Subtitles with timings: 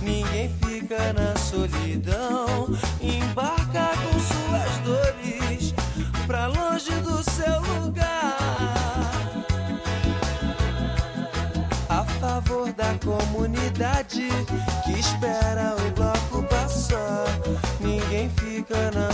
[0.00, 2.68] Ninguém fica na solidão.
[3.00, 5.74] Embarca com suas dores
[6.26, 8.38] pra longe do seu lugar.
[11.88, 14.28] A favor da comunidade
[14.84, 17.26] que espera o bloco passar.
[17.80, 19.09] Ninguém fica na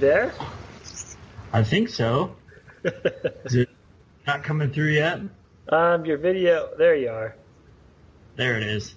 [0.00, 0.32] there?
[1.52, 2.34] I think so.
[3.44, 3.68] Is it
[4.26, 5.20] not coming through yet?
[5.68, 6.70] Um, your video.
[6.78, 7.36] There you are.
[8.36, 8.94] There it is.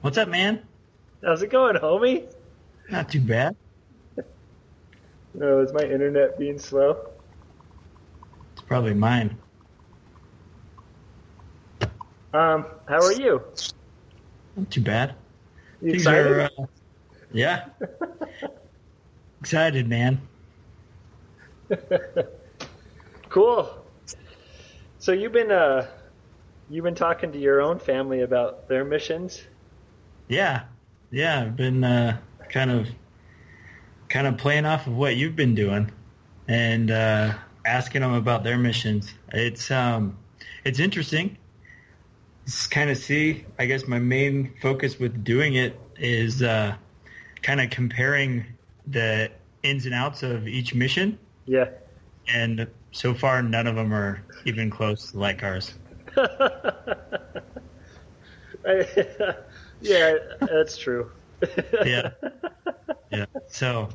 [0.00, 0.62] What's up, man?
[1.24, 2.32] How's it going, homie?
[2.90, 3.56] Not too bad.
[5.38, 7.10] No, is my internet being slow?
[8.54, 9.36] It's probably mine.
[12.32, 13.42] Um, how are you?
[14.56, 15.14] Not too bad.
[15.82, 16.26] You Things excited?
[16.32, 16.66] are, uh,
[17.34, 17.66] yeah.
[19.40, 20.20] Excited, man.
[23.28, 23.84] cool.
[24.98, 25.86] So you've been uh,
[26.70, 29.42] you've been talking to your own family about their missions.
[30.28, 30.64] Yeah,
[31.10, 31.42] yeah.
[31.42, 32.18] I've been uh,
[32.48, 32.88] kind of,
[34.08, 35.90] kind of playing off of what you've been doing,
[36.48, 37.34] and uh,
[37.64, 39.14] asking them about their missions.
[39.32, 40.16] It's um,
[40.64, 41.36] it's interesting.
[42.46, 43.44] Just kind of see.
[43.58, 46.74] I guess my main focus with doing it is uh,
[47.42, 48.46] kind of comparing
[48.86, 49.30] the
[49.62, 51.68] ins and outs of each mission, Yeah.
[52.28, 55.74] and so far none of them are even close to like ours.
[59.80, 61.10] yeah, that's true.
[61.84, 62.10] Yeah.
[63.12, 63.26] Yeah.
[63.48, 63.90] So,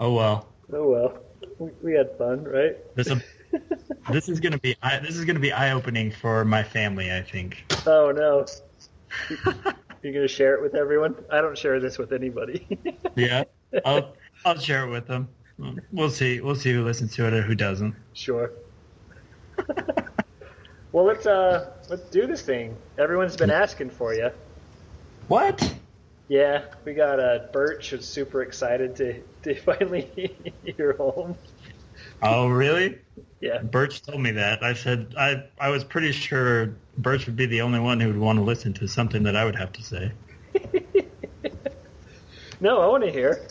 [0.00, 0.48] oh well.
[0.72, 1.18] Oh well,
[1.58, 2.76] we, we had fun, right?
[2.94, 3.12] This
[4.10, 7.12] this is gonna be this is gonna be eye opening for my family.
[7.12, 7.64] I think.
[7.86, 8.46] Oh no.
[10.02, 11.14] You're gonna share it with everyone?
[11.30, 12.66] I don't share this with anybody.
[13.16, 13.44] Yeah.
[13.84, 14.14] I'll
[14.44, 15.28] I'll share it with them.
[15.92, 16.40] We'll see.
[16.40, 17.94] We'll see who listens to it or who doesn't.
[18.14, 18.50] sure.
[20.92, 22.76] Well, let's uh, let's do this thing.
[22.98, 24.30] Everyone's been asking for you.
[25.28, 25.74] What?
[26.28, 31.34] Yeah, we got uh, Birch who's super excited to to finally hear Holm.
[32.22, 32.98] Oh, really?
[33.40, 33.62] Yeah.
[33.62, 34.62] Birch told me that.
[34.62, 38.18] I said I I was pretty sure Birch would be the only one who would
[38.18, 40.12] want to listen to something that I would have to say.
[42.60, 43.44] No, I want to hear.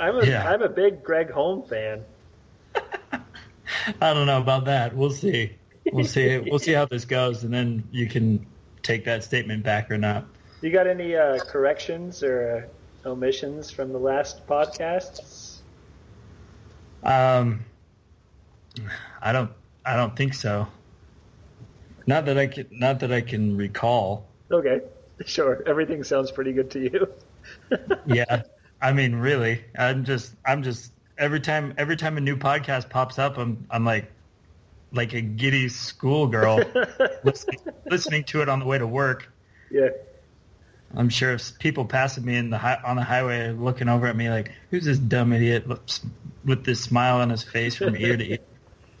[0.00, 0.52] I'm a Yeah.
[0.52, 2.04] am a big Greg Holm fan.
[4.00, 4.94] I don't know about that.
[4.96, 5.56] We'll see.
[5.92, 6.38] We'll see.
[6.38, 8.46] We'll see how this goes, and then you can
[8.82, 10.24] take that statement back or not.
[10.62, 12.68] You got any uh, corrections or
[13.04, 15.58] uh, omissions from the last podcasts?
[17.02, 17.64] Um,
[19.20, 19.50] I don't.
[19.84, 20.66] I don't think so.
[22.06, 22.66] Not that I can.
[22.70, 24.26] Not that I can recall.
[24.50, 24.80] Okay,
[25.26, 25.62] sure.
[25.66, 27.08] Everything sounds pretty good to you.
[28.06, 28.42] Yeah.
[28.84, 29.64] I mean, really.
[29.78, 30.34] I'm just.
[30.44, 30.92] I'm just.
[31.18, 31.74] Every time.
[31.78, 33.66] Every time a new podcast pops up, I'm.
[33.70, 34.12] I'm like,
[34.92, 36.60] like a giddy schoolgirl
[37.24, 37.58] listening,
[37.90, 39.28] listening to it on the way to work.
[39.70, 39.88] yeah.
[40.96, 44.14] I'm sure if people passing me in the hi- on the highway, looking over at
[44.14, 45.66] me like, "Who's this dumb idiot
[46.44, 48.38] with this smile on his face from ear to ear?"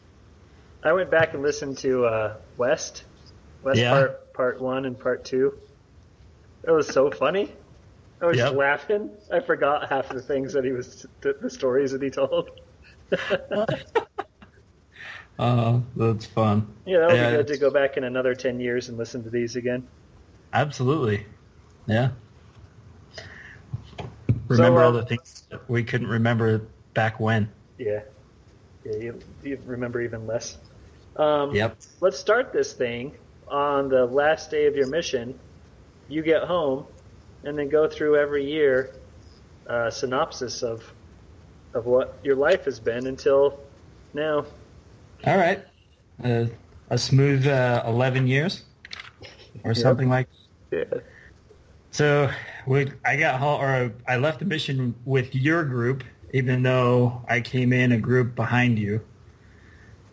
[0.82, 3.04] I went back and listened to uh, West,
[3.62, 3.90] West Yeah.
[3.90, 5.56] part part one and part two.
[6.66, 7.52] It was so funny.
[8.22, 8.52] I was Yep.
[8.52, 9.10] laughing.
[9.30, 12.48] I forgot half the things that he was, the, the stories that he told.
[15.38, 16.74] Oh, that's fun.
[16.86, 19.24] yeah, that would Yeah, be good to go back in another ten years and listen
[19.24, 19.88] to these again.
[20.52, 21.26] Absolutely.
[21.86, 22.10] Yeah.
[24.48, 27.52] Remember uh, all the things that we couldn't remember back when.
[27.78, 28.00] Yeah,
[28.84, 30.58] yeah, you, you remember even less.
[31.16, 31.78] Um, Yep.
[32.00, 33.16] Let's start this thing
[33.50, 35.40] on the last day of your mission.
[36.08, 36.86] You get home,
[37.44, 38.90] and then go through every year
[39.68, 40.92] uh, synopsis of
[41.74, 43.58] of what your life has been until
[44.12, 44.46] now.
[45.26, 45.64] All right.
[46.22, 46.46] Uh,
[46.90, 48.62] a smooth uh, 11 years
[49.64, 49.76] or Yep.
[49.82, 50.28] something like
[50.70, 50.84] Yeah.
[51.90, 52.30] So
[52.66, 57.72] we, I got or I left the mission with your group, even though I came
[57.72, 59.00] in a group behind you.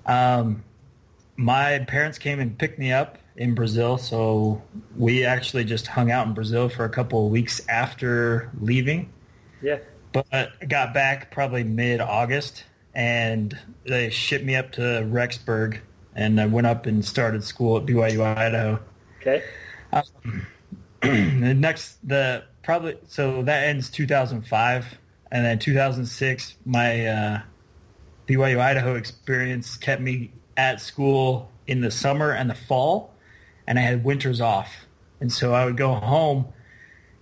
[0.05, 0.63] Um,
[1.37, 4.61] my parents came and picked me up in Brazil, so
[4.97, 9.11] we actually just hung out in Brazil for a couple of weeks after leaving.
[9.61, 9.79] Yeah.
[10.11, 15.79] But got back probably mid-August, and they shipped me up to Rexburg,
[16.15, 18.79] and I went up and started school at BYU Idaho.
[19.21, 19.43] Okay.
[21.01, 24.97] the next the probably so that ends 2005
[25.31, 27.41] and then 2006 my uh,
[28.27, 33.13] BYU Idaho experience kept me at school in the summer and the fall
[33.67, 34.71] and I had winters off
[35.19, 36.47] and so I would go home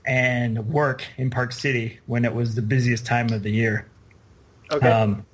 [0.05, 3.87] and work in Park City when it was the busiest time of the year
[4.71, 4.87] Okay.
[4.87, 5.25] um,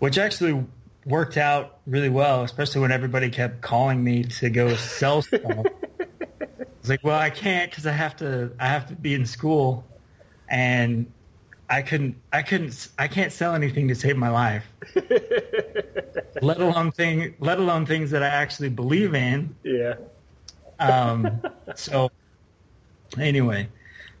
[0.00, 0.64] which actually
[1.06, 5.42] worked out really well, especially when everybody kept calling me to go sell stuff.
[6.80, 8.52] It's like, well, I can't because I have to.
[8.58, 9.84] I have to be in school,
[10.48, 11.12] and
[11.68, 12.16] I couldn't.
[12.32, 12.88] I couldn't.
[12.98, 14.64] I can't sell anything to save my life.
[16.40, 17.34] let alone thing.
[17.38, 19.54] Let alone things that I actually believe in.
[19.62, 19.96] yeah.
[20.80, 21.42] Um,
[21.76, 22.10] so
[23.18, 23.68] anyway,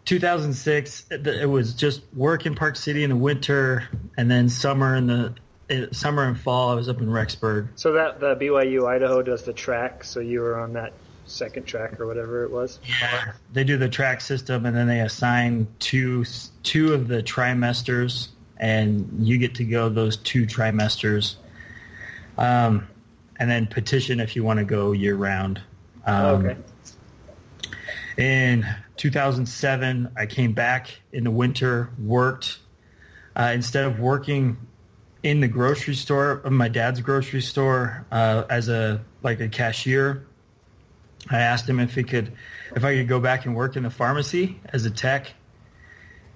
[0.04, 5.06] 2006, it was just work in Park City in the winter, and then summer in
[5.06, 5.34] the
[5.68, 6.70] eh, summer and fall.
[6.70, 7.68] I was up in Rexburg.
[7.76, 10.92] So that the BYU Idaho does the track, so you were on that
[11.26, 12.80] second track or whatever it was.
[12.84, 16.24] Yeah, they do the track system, and then they assign two
[16.62, 21.36] two of the trimesters, and you get to go those two trimesters.
[22.36, 22.88] Um,
[23.38, 25.60] and then petition if you want to go year round.
[26.06, 26.56] Um, okay.
[28.16, 28.66] In
[28.96, 32.58] 2007, I came back in the winter, worked.
[33.36, 34.56] Uh, instead of working
[35.22, 40.26] in the grocery store, my dad's grocery store, uh, as a like a cashier,
[41.30, 42.32] I asked him if he could,
[42.74, 45.32] if I could go back and work in the pharmacy as a tech,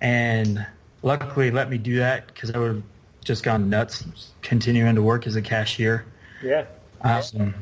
[0.01, 0.65] and
[1.03, 2.83] luckily let me do that because I would have
[3.25, 4.05] just gone nuts
[4.43, 6.05] continuing to work as a cashier.
[6.43, 6.67] Yeah.
[7.01, 7.55] Um,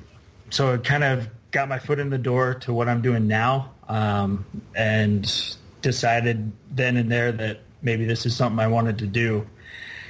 [0.50, 3.73] so it kind of got my foot in the door to what I'm doing now,
[3.88, 4.44] um,
[4.75, 9.47] and decided then and there that maybe this is something I wanted to do.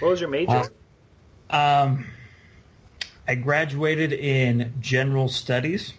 [0.00, 0.50] What was your major?
[0.50, 0.66] Uh,
[1.50, 2.06] Um,
[3.28, 5.92] I graduated in general studies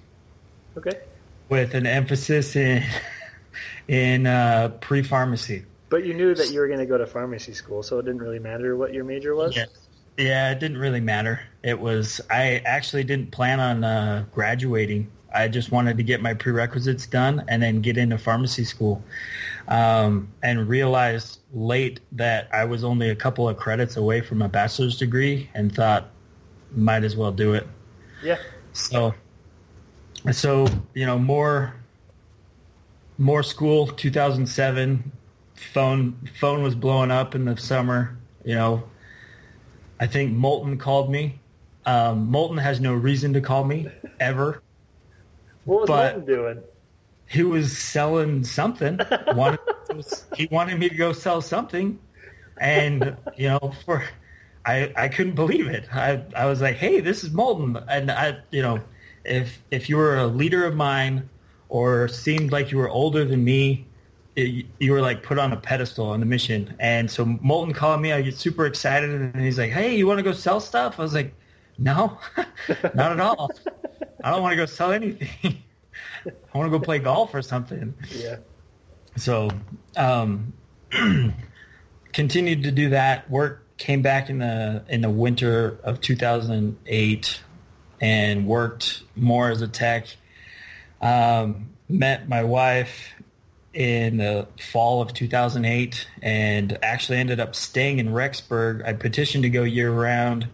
[0.75, 0.99] okay.
[1.47, 2.83] with an emphasis in
[3.87, 5.65] in uh, pre-pharmacy.
[5.89, 8.21] But you knew that you were going to go to pharmacy school, so it didn't
[8.21, 9.55] really matter what your major was.
[9.55, 9.65] Yeah.
[10.17, 11.41] Yeah, it didn't really matter.
[11.63, 15.09] It was I actually didn't plan on uh, graduating.
[15.33, 19.03] I just wanted to get my prerequisites done and then get into pharmacy school.
[19.67, 24.49] Um, and realized late that I was only a couple of credits away from a
[24.49, 26.09] bachelor's degree and thought
[26.75, 27.65] might as well do it.
[28.21, 28.37] Yeah.
[28.73, 29.13] So
[30.31, 31.75] so you know more
[33.17, 35.11] more school 2007
[35.55, 38.83] phone phone was blowing up in the summer you know
[39.99, 41.39] i think Moulton called me
[41.85, 44.63] um, Moulton has no reason to call me ever
[45.65, 46.61] What was But- doing?
[47.25, 49.59] he was selling something wanted,
[50.35, 51.97] he wanted me to go sell something
[52.59, 54.03] and you know for
[54.65, 55.87] I, I couldn't believe it.
[55.93, 57.77] I, I was like, hey, this is Moulton.
[57.89, 58.79] And I, you know,
[59.25, 61.27] if if you were a leader of mine
[61.69, 63.85] or seemed like you were older than me,
[64.37, 66.73] it, you were like put on a pedestal on the mission.
[66.79, 68.13] And so Moulton called me.
[68.13, 70.97] I get super excited, and he's like, hey, you want to go sell stuff?
[70.97, 71.33] I was like,
[71.77, 72.17] no,
[72.93, 73.49] not at all.
[74.23, 75.29] I don't want to go sell anything.
[76.25, 77.93] I want to go play golf or something.
[78.09, 78.37] Yeah.
[79.17, 79.49] So,
[79.97, 80.53] um,
[82.13, 83.29] continued to do that.
[83.29, 87.41] Work came back in the in the winter of 2008
[87.99, 90.07] and worked more as a tech.
[91.01, 93.13] Um, met my wife
[93.73, 98.85] in the fall of 2008 and actually ended up staying in Rexburg.
[98.85, 100.47] I petitioned to go year round.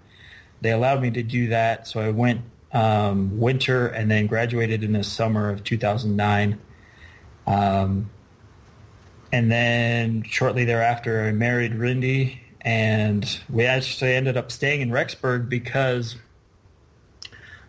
[0.61, 4.93] They allowed me to do that, so I went um, winter and then graduated in
[4.93, 6.59] the summer of 2009.
[7.47, 8.09] Um,
[9.31, 15.49] and then shortly thereafter, I married Rindy, and we actually ended up staying in Rexburg
[15.49, 16.15] because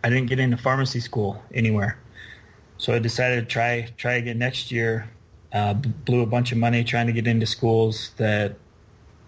[0.03, 1.97] I didn't get into pharmacy school anywhere.
[2.77, 5.09] So I decided to try try again next year.
[5.53, 8.55] Uh, blew a bunch of money trying to get into schools that,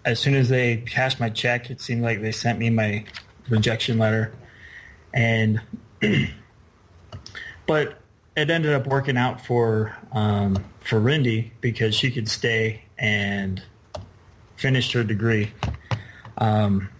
[0.06, 3.04] as soon as they cashed my check, it seemed like they sent me my
[3.48, 4.32] rejection letter,
[5.14, 5.62] and
[7.66, 7.98] but
[8.36, 13.62] it ended up working out for um, for Rindy because she could stay and
[14.56, 15.52] finished her degree.
[16.36, 16.90] Um,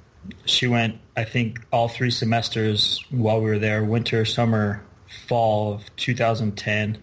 [0.47, 4.83] she went, I think, all three semesters while we were there: winter, summer,
[5.26, 6.99] fall of 2010,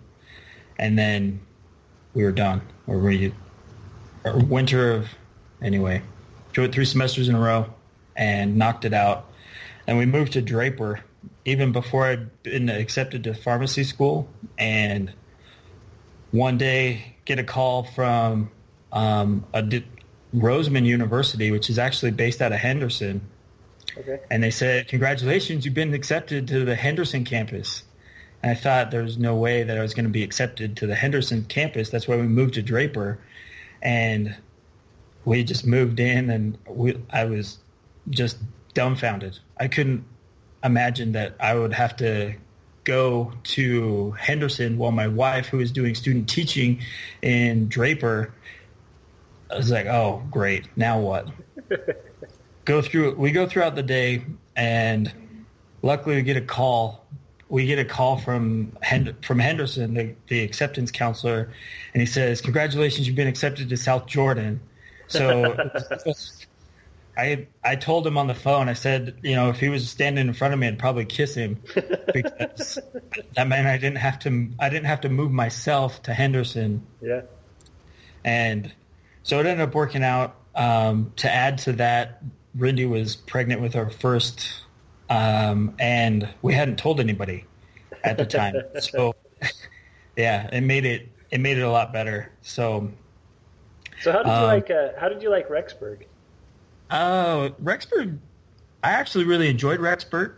[0.80, 1.42] and then
[2.14, 2.62] we were done.
[2.88, 3.34] Or we,
[4.24, 5.08] or winter of,
[5.62, 6.02] anyway,
[6.54, 7.72] she went three semesters in a row
[8.16, 9.31] and knocked it out.
[9.88, 11.02] And we moved to Draper
[11.46, 14.30] even before I'd been accepted to pharmacy school.
[14.58, 15.12] And
[16.32, 18.52] one day, get a call from
[18.92, 19.64] um, a
[20.34, 23.22] Roseman University, which is actually based out of Henderson,
[23.98, 24.20] Okay.
[24.30, 27.84] and they said, "Congratulations, you've been accepted to the Henderson campus."
[28.42, 30.88] And I thought there was no way that I was going to be accepted to
[30.88, 31.90] the Henderson campus.
[31.90, 33.20] That's why we moved to Draper,
[33.82, 34.36] and
[35.26, 37.60] we just moved in, and we, I was
[38.10, 38.38] just
[38.72, 39.40] dumbfounded.
[39.60, 40.06] I couldn't
[40.64, 42.36] imagine that I would have to
[42.84, 46.82] go to Henderson while my wife, who is doing student teaching
[47.22, 48.34] in Draper,
[49.52, 50.66] I was like, "Oh, great!
[50.76, 51.28] Now what?"
[52.66, 54.24] go through we go throughout the day
[54.56, 55.12] and
[55.82, 57.06] luckily we get a call
[57.50, 61.52] we get a call from Hend- from Henderson the, the acceptance counselor
[61.94, 64.60] and he says congratulations you've been accepted to South Jordan
[65.08, 65.56] so
[67.18, 70.28] I I told him on the phone I said you know if he was standing
[70.28, 71.60] in front of me I'd probably kiss him
[72.14, 72.80] because
[73.36, 77.22] that meant I didn't have to I didn't have to move myself to Henderson Yeah.
[78.24, 78.72] and
[79.24, 80.36] so it ended up working out.
[80.56, 82.22] Um, to add to that,
[82.58, 84.52] Rindy was pregnant with our first,
[85.10, 87.46] um, and we hadn't told anybody
[88.04, 88.56] at the time.
[88.80, 89.14] so,
[90.18, 92.32] yeah, it made it it made it a lot better.
[92.42, 92.92] So,
[94.02, 94.72] So how did you Um, like?
[94.72, 96.04] Uh, how did you like Rexburg?
[96.92, 98.18] Uh, Rexburg,
[98.84, 100.34] I actually really enjoyed Rexburg.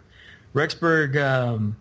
[0.53, 1.75] Rexburg, um,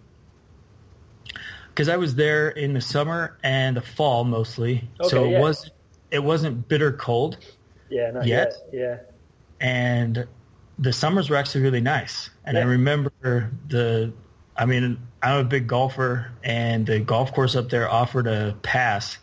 [1.69, 5.41] because I was there in the summer and the fall mostly, so it yeah.
[5.41, 5.71] was
[6.11, 7.39] it wasn't bitter cold.
[7.89, 8.55] Yeah, not Yet?
[8.73, 9.15] yet.
[9.61, 10.27] and
[10.79, 12.31] the summers were actually really nice.
[12.45, 14.13] And I remember the,
[14.57, 19.19] I mean, I'm a big golfer, and the golf course up there offered a pass.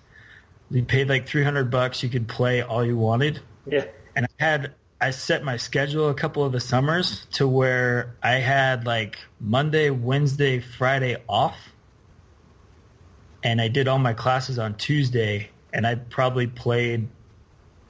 [0.72, 2.02] You paid like 300 bucks.
[2.04, 3.42] You could play all you wanted.
[3.66, 3.86] Yeah.
[4.16, 8.34] And I had, I set my schedule a couple of the summers to where I
[8.36, 11.58] had like Monday, Wednesday, Friday off.
[13.42, 17.08] And I did all my classes on Tuesday, and I probably played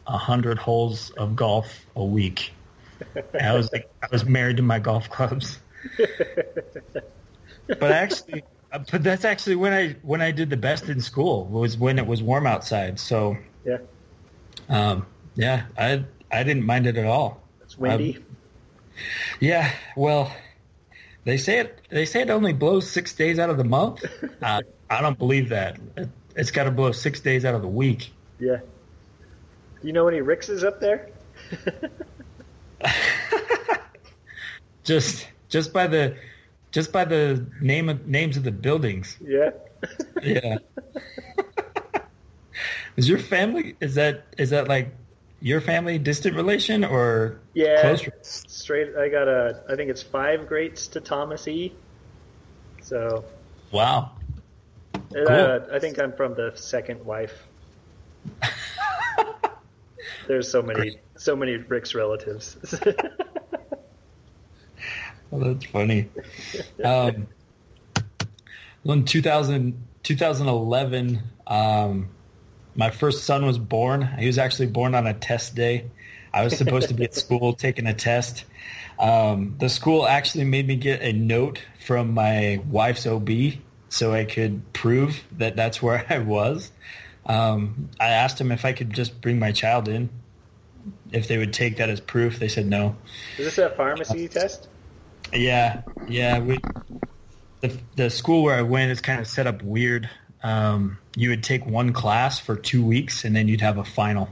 [0.05, 2.53] a hundred holes of golf a week.
[3.33, 5.59] And I was like, I was married to my golf clubs.
[7.67, 11.45] but actually, uh, but that's actually when I when I did the best in school
[11.45, 12.99] was when it was warm outside.
[12.99, 13.77] So, Yeah.
[14.67, 17.41] um, yeah, I I didn't mind it at all.
[17.61, 18.17] It's windy.
[18.17, 18.23] Um,
[19.39, 20.31] Yeah, well,
[21.23, 24.03] they say it they say it only blows six days out of the month.
[24.41, 25.77] Uh, I don't believe that.
[25.97, 28.11] It, it's got to blow six days out of the week.
[28.39, 28.57] yeah.
[29.81, 31.09] Do you know any Rickses up there?
[34.83, 36.15] just just by the
[36.71, 39.17] just by the name of names of the buildings.
[39.21, 39.51] Yeah.
[40.21, 40.57] Yeah.
[42.97, 44.93] is your family is that is that like
[45.41, 47.81] your family distant relation or Yeah.
[47.81, 48.07] close?
[48.47, 48.95] Straight.
[48.95, 49.63] I got a.
[49.69, 51.73] I think it's five greats to Thomas E.
[52.81, 53.23] So
[53.71, 54.11] Wow.
[55.13, 57.45] and, uh, I think I'm from the second wife.
[60.27, 60.99] There's so many, Great.
[61.17, 62.57] so many Ricks relatives.
[65.31, 66.09] Well, that's funny.
[66.83, 67.27] Um,
[68.83, 72.09] well, in 2000, 2011, um,
[72.75, 74.01] my first son was born.
[74.19, 75.85] He was actually born on a test day.
[76.33, 78.45] I was supposed to be at school taking a test.
[78.99, 83.29] Um, the school actually made me get a note from my wife's OB
[83.89, 86.71] so I could prove that that's where I was.
[87.25, 90.09] Um, I asked him if I could just bring my child in,
[91.11, 92.39] if they would take that as proof.
[92.39, 92.95] They said no.
[93.37, 94.67] Is this a pharmacy test?
[95.33, 96.39] Yeah, yeah.
[96.39, 96.59] We,
[97.61, 100.09] the the school where I went is kind of set up weird.
[100.43, 104.29] Um, you would take one class for two weeks, and then you'd have a final.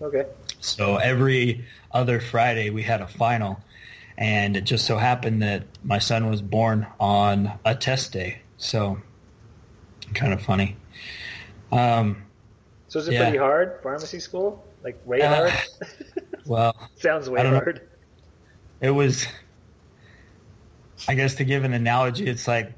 [0.00, 0.26] Okay.
[0.60, 3.60] So every other Friday we had a final,
[4.16, 8.40] and it just so happened that my son was born on a test day.
[8.56, 8.98] So
[10.14, 10.76] kind of funny.
[11.70, 12.22] Um,
[12.88, 13.22] So is it Yeah.
[13.24, 13.78] pretty hard?
[13.82, 14.64] Pharmacy school?
[14.84, 15.52] Like way Uh, hard?
[16.46, 17.58] well, Sounds way don't know.
[17.58, 17.88] hard.
[18.80, 19.26] it was.
[21.08, 22.72] I guess to give an analogy, it's like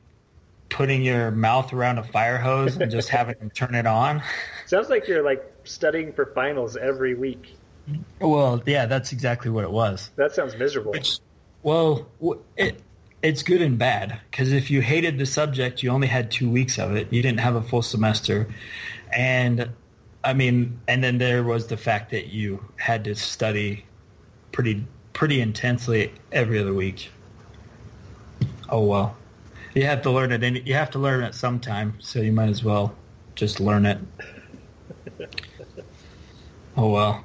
[0.75, 4.21] putting your mouth around a fire hose and just having them turn it on.
[4.67, 7.55] Sounds like you're like studying for finals every week.
[8.19, 10.11] Well, yeah, that's exactly what it was.
[10.17, 10.93] That sounds miserable.
[10.93, 11.19] Which,
[11.63, 12.09] well,
[12.57, 12.81] it
[13.23, 16.79] it's good and bad because if you hated the subject, you only had two weeks
[16.79, 17.13] of it.
[17.13, 18.49] You didn't have a full semester,
[19.13, 19.69] and
[20.25, 23.85] I mean, and then there was the fact that you had to study
[24.51, 27.11] pretty pretty intensely every other week.
[28.71, 29.15] Oh well,
[29.75, 30.43] you have to learn it.
[30.43, 32.95] Any, you have to learn it sometime, so you might as well
[33.35, 33.99] just learn it.
[36.77, 37.25] Oh well.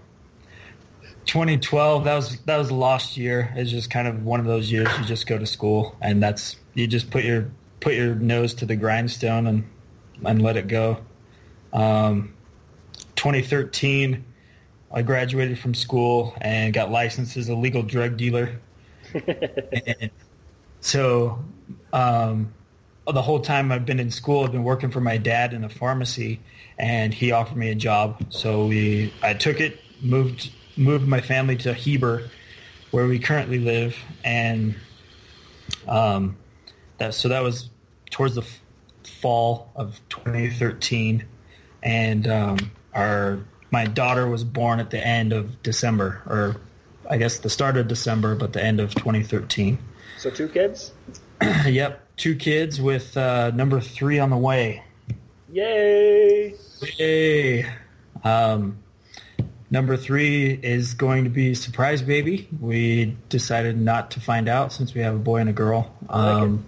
[1.26, 4.72] 2012 that was that was a lost year it's just kind of one of those
[4.72, 8.56] years you just go to school and that's you just put your put your nose
[8.56, 9.64] to the grindstone and
[10.26, 10.98] and let it go
[11.72, 12.34] um,
[13.16, 14.26] 2013
[14.92, 18.60] i graduated from school and got licensed as a legal drug dealer
[19.14, 20.10] and
[20.82, 21.38] so
[21.94, 22.54] um,
[23.06, 25.70] the whole time I've been in school, I've been working for my dad in a
[25.70, 26.40] pharmacy,
[26.78, 28.24] and he offered me a job.
[28.30, 32.30] So we, I took it, moved moved my family to Heber,
[32.92, 34.76] where we currently live, and
[35.88, 36.38] um,
[36.98, 37.70] that so that was
[38.12, 38.46] towards the
[39.22, 41.26] fall of 2013,
[41.84, 43.40] and um, our
[43.72, 46.56] my daughter was born at the end of December, or
[47.10, 49.78] I guess the start of December, but the end of 2013.
[50.18, 50.92] so two kids?
[51.66, 54.84] yep, two kids with uh, number three on the way.
[55.52, 56.54] Yay!
[56.98, 57.66] Yay!
[58.24, 58.78] Um,
[59.70, 62.48] number three is going to be surprise baby.
[62.60, 65.94] We decided not to find out since we have a boy and a girl.
[66.10, 66.66] I like Um,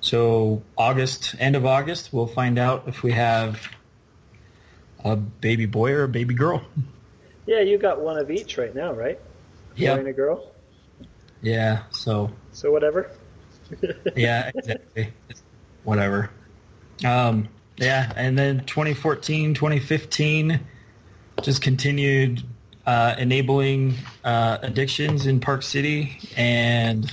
[0.00, 3.66] so August, end of August, we'll find out if we have
[5.02, 6.62] a baby boy or a baby girl.
[7.46, 9.18] Yeah, you got one of each right now, right?
[9.94, 10.52] Boy and a girl.
[11.40, 11.84] Yeah.
[11.90, 13.10] So So whatever.
[14.16, 15.12] yeah, exactly.
[15.84, 16.30] Whatever.
[17.04, 20.60] Um, yeah, and then 2014, 2015,
[21.42, 22.42] just continued
[22.86, 27.12] uh, enabling uh, addictions in Park City, and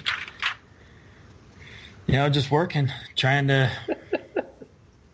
[2.08, 3.72] you know, just working, trying to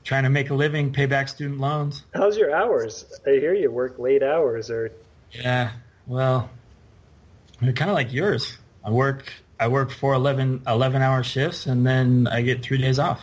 [0.04, 2.04] trying to make a living, pay back student loans.
[2.14, 3.06] How's your hours?
[3.26, 4.92] I hear you work late hours, or
[5.32, 5.72] Yeah,
[6.06, 6.50] well,
[7.62, 8.58] they're kind of like yours.
[8.84, 13.00] I work I work four 11, 11 hour shifts and then I get three days
[13.00, 13.22] off.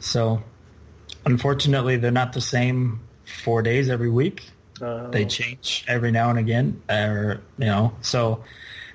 [0.00, 0.42] So,
[1.26, 3.00] unfortunately, they're not the same
[3.44, 4.50] four days every week.
[4.80, 8.42] uh, They change every now and again, or you know, so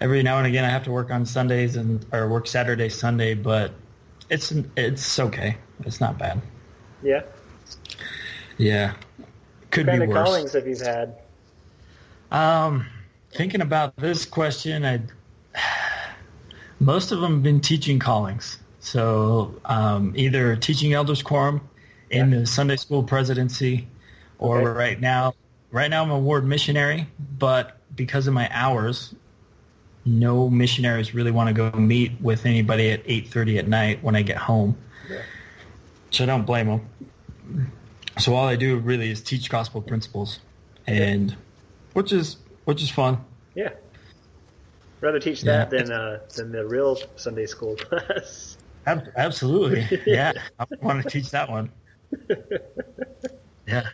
[0.01, 3.33] every now and again I have to work on Sundays and or work Saturday, Sunday,
[3.33, 3.71] but
[4.29, 5.57] it's it's okay.
[5.85, 6.41] It's not bad.
[7.03, 7.21] yeah.
[8.57, 8.93] Yeah,
[9.71, 10.27] could What kind be of worse.
[10.29, 11.15] callings have you had?
[12.31, 12.85] Um,
[13.31, 15.01] thinking about this question, I
[16.83, 18.57] most of them have been teaching callings.
[18.79, 21.61] So um, either teaching elders quorum
[22.09, 22.39] in Yeah.
[22.39, 23.87] the Sunday school presidency,
[24.39, 24.77] or Okay.
[24.77, 25.33] right now,
[25.71, 27.07] right now I'm a ward missionary.
[27.39, 29.15] But because of my hours,
[30.05, 34.21] no missionaries really want to go meet with anybody at 8:30 at night when I
[34.21, 34.75] get home.
[35.09, 35.21] Yeah.
[36.11, 37.71] So I don't blame them.
[38.19, 40.39] So all I do really is teach gospel principles,
[40.85, 41.35] and
[41.93, 43.17] which is which is fun.
[43.55, 43.69] Yeah.
[45.03, 48.57] Rather teach that than uh, than the real Sunday school class.
[48.85, 50.01] Ab- absolutely.
[50.07, 51.71] Yeah, I want to teach that one.
[53.67, 53.87] Yeah.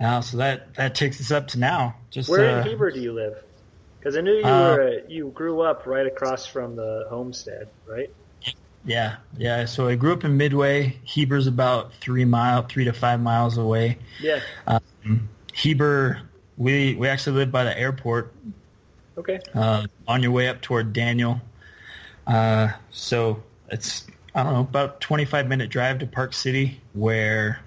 [0.00, 1.94] Now, so that that takes us up to now.
[2.10, 3.36] Just Where uh, in Heber do you live?
[3.98, 8.10] Because I knew you Uh, were you grew up right across from the homestead, right?
[8.84, 9.64] Yeah, yeah.
[9.66, 10.98] So I grew up in Midway.
[11.04, 13.98] Heber's about three mile, three to five miles away.
[14.20, 14.40] Yeah.
[14.66, 16.22] Um, Heber,
[16.56, 18.32] we we actually live by the airport.
[19.18, 19.40] Okay.
[19.54, 21.40] Uh, on your way up toward Daniel.
[22.26, 27.60] Uh, so it's I don't know about twenty five minute drive to Park City, where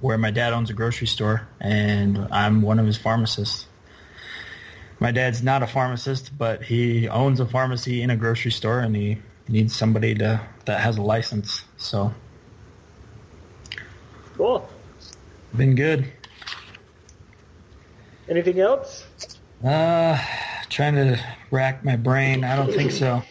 [0.00, 3.66] where my dad owns a grocery store, and I'm one of his pharmacists.
[4.98, 8.94] My dad's not a pharmacist, but he owns a pharmacy in a grocery store, and
[8.94, 11.62] he needs somebody to that has a license.
[11.76, 12.12] So
[14.36, 14.68] Cool.
[15.56, 16.10] been good.
[18.28, 19.06] Anything else?
[19.64, 20.18] Uh,
[20.68, 21.20] trying to
[21.50, 22.44] rack my brain.
[22.44, 23.22] I don't think so.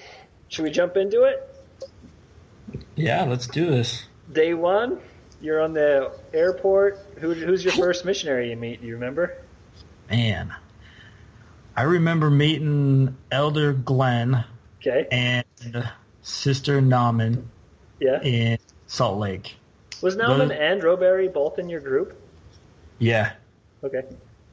[0.47, 1.47] Should we jump into it?
[2.95, 4.05] Yeah, let's do this.
[4.31, 4.99] Day one,
[5.41, 6.99] you're on the airport.
[7.19, 8.81] Who, who's your first missionary you meet?
[8.81, 9.37] Do you remember?
[10.09, 10.53] Man,
[11.75, 14.43] I remember meeting Elder Glenn
[14.79, 15.07] Okay.
[15.11, 15.45] and
[16.21, 17.43] Sister Nauman
[17.99, 18.21] Yeah.
[18.21, 19.55] in Salt Lake.
[20.01, 22.19] Was Nauman and Roberry both in your group?
[22.99, 23.33] Yeah,
[23.83, 24.03] Okay.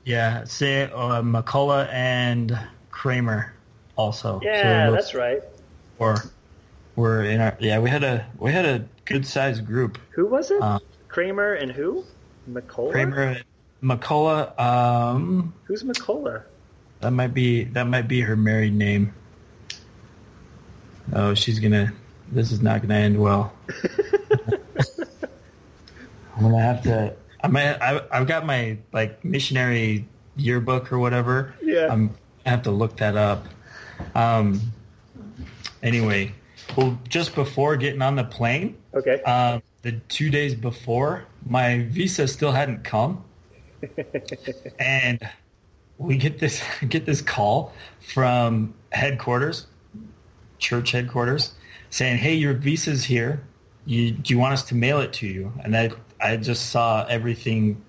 [0.04, 0.44] Yeah.
[0.44, 2.58] Say uh, McCullough and
[2.90, 3.54] Kramer
[3.96, 4.40] also.
[4.42, 5.42] Yeah, so that's right.
[5.98, 6.16] Or
[6.96, 7.78] we're in our yeah.
[7.78, 9.98] We had a we had a good sized group.
[10.10, 10.60] Who was it?
[10.60, 12.04] Uh, Kramer and who?
[12.50, 12.92] McCullough?
[12.92, 13.36] Kramer,
[13.82, 14.58] McCullough.
[14.58, 16.42] Um, Who's McCullough?
[17.00, 19.14] that might be that might be her married name.
[21.12, 21.92] Oh, she's gonna.
[22.30, 23.52] This is not gonna end well.
[26.36, 27.14] I'm gonna have to.
[27.42, 27.74] I might.
[27.80, 31.54] I, I've got my like missionary yearbook or whatever.
[31.62, 31.88] Yeah.
[31.90, 32.14] I'm
[32.46, 33.46] I have to look that up.
[34.14, 34.60] Um.
[35.82, 36.32] Anyway,
[36.76, 39.22] well, just before getting on the plane, Okay.
[39.22, 43.22] um, the two days before, my visa still hadn't come,
[44.80, 45.20] and
[45.98, 49.66] we get this get this call from headquarters,
[50.58, 51.52] church headquarters,
[51.90, 53.42] saying, "Hey, your visa's here.
[53.86, 57.04] You, do you want us to mail it to you?" And I I just saw
[57.06, 57.82] everything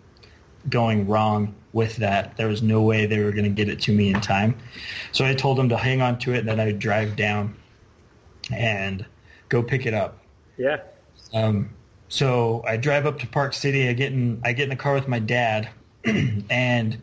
[0.69, 2.37] going wrong with that.
[2.37, 4.57] There was no way they were going to get it to me in time,
[5.11, 7.55] so I told them to hang on to it, and then I'd drive down
[8.51, 9.05] and
[9.49, 10.19] go pick it up.
[10.57, 10.77] yeah.
[11.33, 11.69] Um,
[12.07, 13.87] so I drive up to Park City.
[13.87, 14.41] I get in.
[14.43, 15.69] I get in the car with my dad,
[16.49, 16.99] and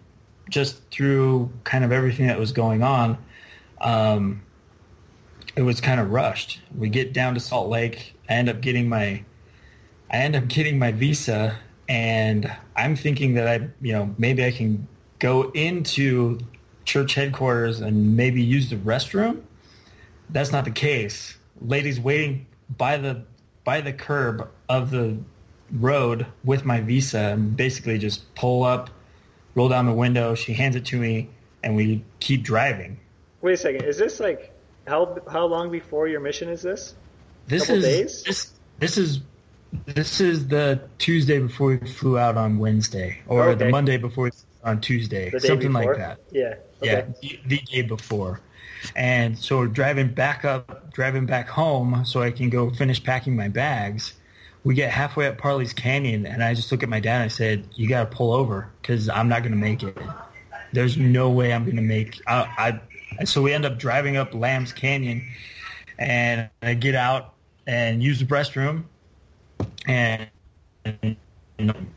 [0.51, 3.19] just through kind of everything that was going on,
[3.81, 4.43] um,
[5.57, 6.61] it was kind of rushed.
[6.77, 8.15] We get down to Salt Lake.
[8.29, 9.25] I end up getting my,
[10.11, 11.57] I end up getting my visa,
[11.89, 14.87] and I'm thinking that I, you know, maybe I can
[15.19, 16.39] go into
[16.85, 19.43] church headquarters and maybe use the restroom.
[20.31, 21.37] That's not the case.
[21.61, 23.25] Ladies waiting by the
[23.65, 25.17] by the curb of the
[25.73, 28.91] road with my visa and basically just pull up,
[29.55, 30.35] roll down the window.
[30.35, 31.29] She hands it to me,
[31.65, 32.99] and we keep driving.
[33.41, 33.85] Wait a second.
[33.85, 34.53] Is this like
[34.87, 36.95] how how long before your mission is this?
[37.47, 38.23] This Couple is days?
[38.23, 39.21] this this is
[39.87, 43.65] this is the Tuesday before we flew out on Wednesday, or Oh, okay.
[43.65, 44.31] the Monday before
[44.65, 45.93] on Tuesday, something before?
[45.95, 46.19] like that.
[46.33, 46.55] Yeah.
[46.83, 48.41] Yeah, the, the day before.
[48.95, 53.49] And so driving back up, driving back home so I can go finish packing my
[53.49, 54.15] bags.
[54.65, 57.29] We get halfway up Parley's Canyon, and I just look at my dad and I
[57.29, 59.97] said, you got to pull over because I'm not going to make it.
[60.73, 62.81] There's no way I'm going to make I,
[63.21, 65.27] I So we end up driving up Lamb's Canyon,
[65.99, 67.35] and I get out
[67.67, 68.85] and use the restroom,
[69.87, 70.29] and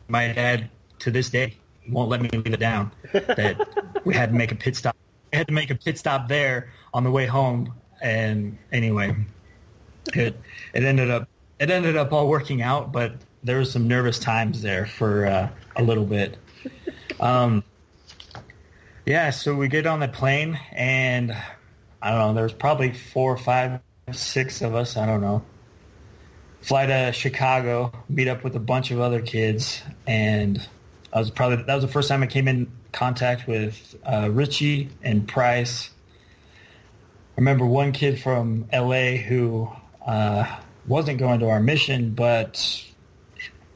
[0.08, 1.56] my dad to this day
[1.88, 3.68] won't let me leave it down that
[4.06, 4.96] we had to make a pit stop.
[5.32, 9.16] We had to make a pit stop there on the way home, and anyway,
[10.14, 10.40] it
[10.74, 11.28] it ended up
[11.60, 15.50] it ended up all working out, but there was some nervous times there for uh,
[15.76, 16.38] a little bit.
[17.20, 17.64] Um,
[19.06, 21.36] yeah, so we get on the plane, and
[22.02, 22.34] I don't know.
[22.34, 23.80] There was probably four, five,
[24.12, 24.98] six of us.
[24.98, 25.44] I don't know
[26.62, 30.66] fly to Chicago, meet up with a bunch of other kids, and
[31.14, 34.90] I was probably that was the first time I came in contact with uh, Richie
[35.04, 35.90] and Price.
[37.38, 39.70] I remember one kid from LA who
[40.06, 42.84] uh, wasn't going to our mission, but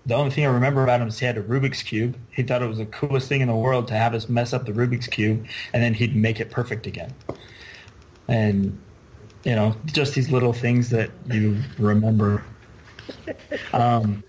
[0.06, 2.18] the only thing I remember about him is he had a Rubik's cube.
[2.32, 4.66] He thought it was the coolest thing in the world to have us mess up
[4.66, 7.14] the Rubik's cube, and then he'd make it perfect again.
[8.28, 8.78] And
[9.44, 12.44] you know, just these little things that you remember
[13.74, 14.24] um,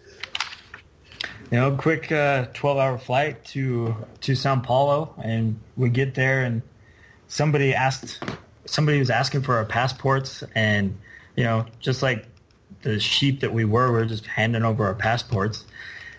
[1.50, 6.62] you know, quick uh, 12-hour flight to to Sao Paulo, and we get there, and
[7.28, 8.22] somebody asked
[8.66, 10.98] somebody was asking for our passports, and
[11.36, 12.26] you know, just like
[12.82, 15.64] the sheep that we were, we were just handing over our passports.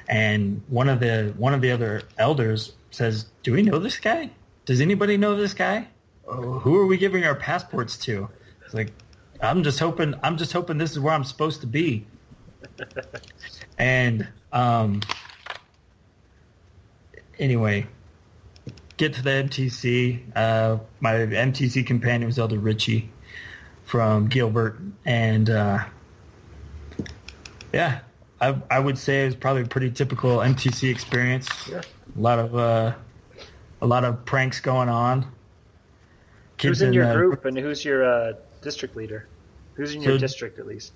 [0.07, 4.29] And one of the one of the other elders says, "Do we know this guy?
[4.65, 5.87] Does anybody know this guy?
[6.25, 8.29] Who are we giving our passports to?"
[8.63, 8.91] It's like,
[9.41, 10.13] I'm just hoping.
[10.23, 12.05] I'm just hoping this is where I'm supposed to be.
[13.77, 15.01] and um,
[17.39, 17.87] anyway,
[18.97, 20.21] get to the MTC.
[20.35, 23.09] Uh, my MTC companion was Elder Richie
[23.85, 25.83] from Gilbert, and uh,
[27.73, 27.99] yeah,
[28.41, 31.47] I, I would say it was probably a pretty typical MTC experience.
[31.69, 31.81] Yeah.
[32.17, 32.95] A lot of uh,
[33.81, 35.31] a lot of pranks going on.
[36.61, 39.27] Who's in your the group and who's your uh, district leader?
[39.73, 40.93] Who's in your So- district at least?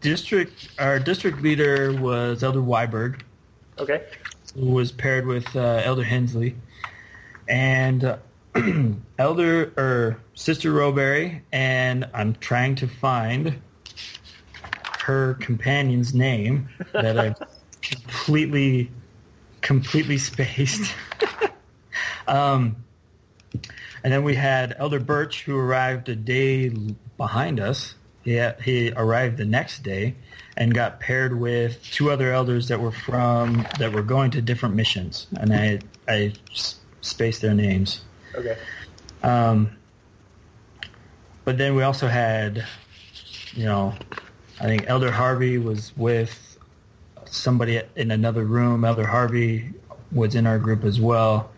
[0.00, 3.22] District our district leader was Elder Weiberg.
[3.78, 4.02] Okay.
[4.54, 6.56] who was paired with uh, Elder Hensley,
[7.48, 8.18] and uh,
[9.18, 13.60] Elder or Sister Roberry, and I'm trying to find
[15.00, 17.34] her companion's name that I
[17.82, 18.90] completely,
[19.60, 20.92] completely spaced.
[22.28, 22.76] um,
[24.04, 26.68] and then we had Elder Birch, who arrived a day
[27.16, 27.94] behind us.
[28.28, 30.14] He, he arrived the next day
[30.58, 34.74] and got paired with two other elders that were from that were going to different
[34.74, 36.34] missions, and I I
[37.00, 38.02] spaced their names.
[38.34, 38.58] Okay.
[39.22, 39.70] Um,
[41.44, 42.66] but then we also had,
[43.54, 43.94] you know,
[44.60, 46.58] I think Elder Harvey was with
[47.24, 48.84] somebody in another room.
[48.84, 49.72] Elder Harvey
[50.12, 51.50] was in our group as well.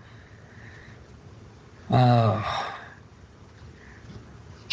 [1.90, 2.69] Uh,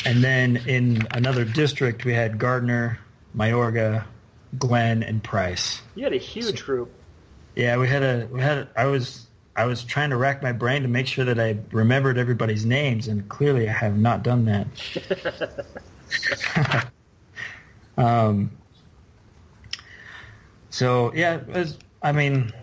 [0.07, 2.97] and then in another district, we had Gardner,
[3.35, 4.05] Mayorga,
[4.57, 5.81] Glenn, and Price.
[5.95, 6.89] You had a huge group.
[7.57, 8.57] Yeah, we had a we had.
[8.59, 11.57] A, I was I was trying to rack my brain to make sure that I
[11.71, 14.67] remembered everybody's names, and clearly I have not done that.
[17.97, 18.51] um.
[20.69, 22.53] So yeah, it was, I mean,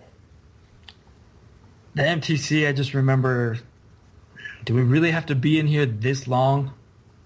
[1.94, 2.66] the MTC.
[2.66, 3.58] I just remember.
[4.64, 6.72] Do we really have to be in here this long?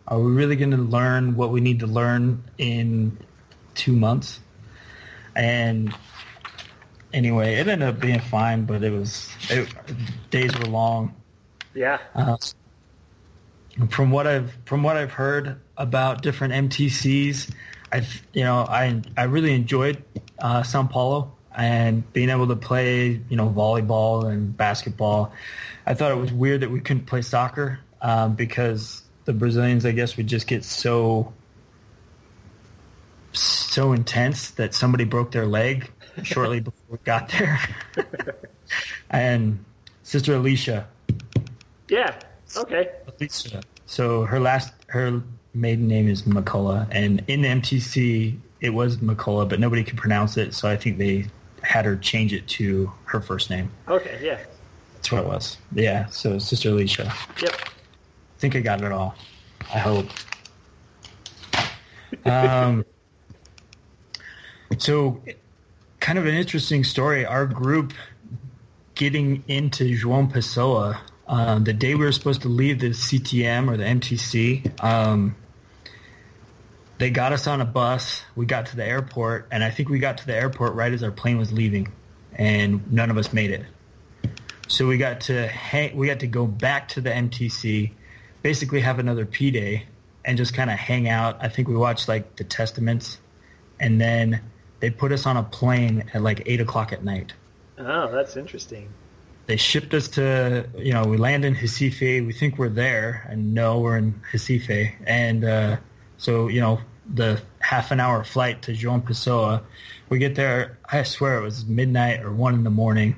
[0.09, 3.19] Are we really going to learn what we need to learn in
[3.75, 4.41] two months?
[5.37, 5.95] And
[7.13, 9.69] anyway, it ended up being fine, but it was it,
[10.31, 11.15] days were long.
[11.75, 11.99] Yeah.
[12.15, 12.39] Uh,
[13.91, 17.53] from what I've from what I've heard about different MTCs,
[17.93, 20.03] I you know I I really enjoyed
[20.39, 25.33] uh, Sao Paulo and being able to play you know volleyball and basketball.
[25.85, 29.93] I thought it was weird that we couldn't play soccer um, because the Brazilians, I
[29.93, 31.35] guess, would just get so
[33.33, 35.91] so intense that somebody broke their leg
[36.23, 37.61] shortly before we got there.
[39.11, 39.63] and
[40.03, 40.89] Sister Alicia,
[41.91, 42.19] Yeah.
[42.57, 42.89] Okay.
[43.07, 43.61] Alicia.
[43.85, 49.47] So her last her maiden name is McCullough, and in the MTC it was McCullough,
[49.51, 51.27] but nobody could pronounce it, so I think they
[51.63, 53.71] had her change it to her first name.
[53.89, 54.19] Okay.
[54.23, 54.39] Yeah.
[54.95, 55.59] That's what it was.
[55.75, 56.07] Yeah.
[56.07, 57.13] So Sister Alicia.
[57.43, 57.53] Yep.
[58.39, 59.17] I think I got it all.
[59.75, 60.07] I hope.
[62.25, 62.85] Um,
[64.79, 65.21] so,
[65.99, 67.27] kind of an interesting story.
[67.27, 67.93] Our group
[68.95, 73.77] getting into João Pessoa, um, the day we were supposed to leave the CTM or
[73.77, 75.35] the MTC, um,
[76.99, 78.23] they got us on a bus.
[78.37, 81.03] We got to the airport, and I think we got to the airport right as
[81.03, 81.91] our plane was leaving,
[82.35, 83.65] and none of us made it.
[84.69, 87.95] So we got to hang, we got to go back to the MTC,
[88.43, 89.87] basically have another P day,
[90.25, 91.39] and just kind of hang out.
[91.41, 93.19] I think we watched like the Testaments,
[93.81, 94.41] and then
[94.81, 97.33] they put us on a plane at like eight o'clock at night.
[97.79, 98.89] Oh, that's interesting.
[99.47, 102.27] They shipped us to you know we land in Recife.
[102.27, 104.93] We think we're there, and no, we're in Recife.
[105.07, 105.77] And uh,
[106.19, 106.81] so you know
[107.15, 109.63] the half an hour flight to João Pessoa,
[110.11, 110.79] we get there.
[110.91, 113.17] I swear it was midnight or one in the morning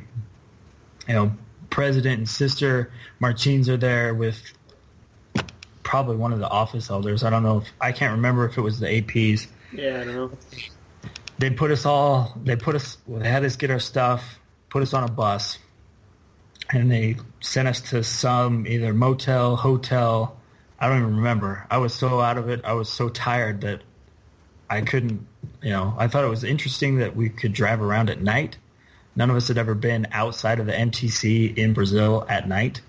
[1.11, 1.33] you know,
[1.70, 4.52] president and sister Martins are there with
[5.90, 7.24] probably one of the office elders.
[7.24, 9.48] I don't know if I can't remember if it was the APs.
[9.72, 10.00] Yeah.
[10.00, 10.31] I don't know.
[11.38, 12.38] They put us all.
[12.44, 12.96] They put us.
[13.09, 14.38] They had us get our stuff.
[14.68, 15.59] Put us on a bus,
[16.70, 20.38] and they sent us to some either motel, hotel.
[20.79, 21.66] I don't even remember.
[21.68, 22.61] I was so out of it.
[22.64, 23.83] I was so tired that
[24.68, 25.26] I couldn't.
[25.61, 28.59] You know, I thought it was interesting that we could drive around at night.
[29.16, 32.81] None of us had ever been outside of the MTC in Brazil at night.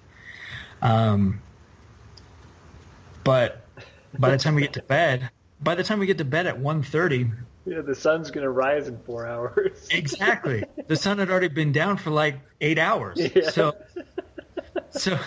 [0.83, 1.41] Um,
[3.23, 3.61] but
[4.17, 5.29] by the time we get to bed,
[5.61, 7.31] by the time we get to bed at 1.30,
[7.65, 9.87] Yeah, the sun's gonna rise in four hours.
[9.91, 13.19] exactly, the sun had already been down for like eight hours.
[13.19, 13.49] Yeah.
[13.49, 13.75] So,
[14.91, 15.19] so,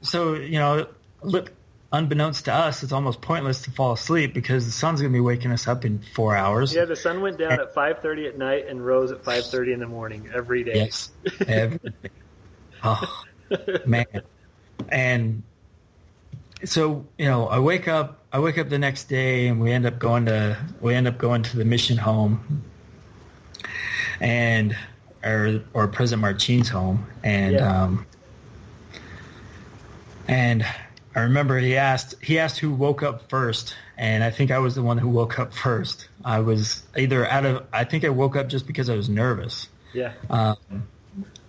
[0.00, 0.86] so you know,
[1.22, 1.52] look,
[1.92, 5.20] unbeknownst to us, it's almost pointless to fall asleep because the sun's going to be
[5.20, 6.74] waking us up in four hours.
[6.74, 9.86] Yeah, the sun went down at 5:30 at night and rose at 5:30 in the
[9.86, 10.74] morning every day.
[10.74, 11.10] Yes.
[11.46, 12.10] Every day.
[12.82, 13.24] oh,
[13.86, 14.06] man.
[14.88, 15.42] And
[16.64, 19.86] so, you know, I wake up, I wake up the next day and we end
[19.86, 22.62] up going to, we end up going to the mission home
[24.20, 24.76] and,
[25.24, 27.06] or, or President Martin's home.
[27.22, 27.82] And, Yeah.
[27.84, 28.06] um,
[30.28, 30.64] and
[31.14, 33.74] I remember he asked, he asked who woke up first.
[33.98, 36.08] And I think I was the one who woke up first.
[36.24, 39.68] I was either out of, I think I woke up just because I was nervous.
[39.92, 40.12] Yeah.
[40.30, 40.56] Um,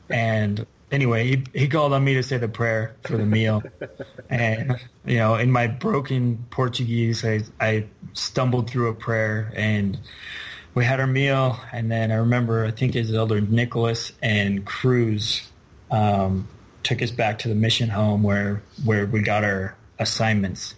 [0.10, 3.64] and anyway, he, he called on me to say the prayer for the meal.
[4.30, 10.00] and, you know, in my broken Portuguese, I, I stumbled through a prayer and
[10.76, 11.60] we had our meal.
[11.74, 15.50] And then I remember, I think his elder Nicholas and Cruz
[15.92, 16.48] um,
[16.84, 20.76] took us back to the mission home where, where we got our assignments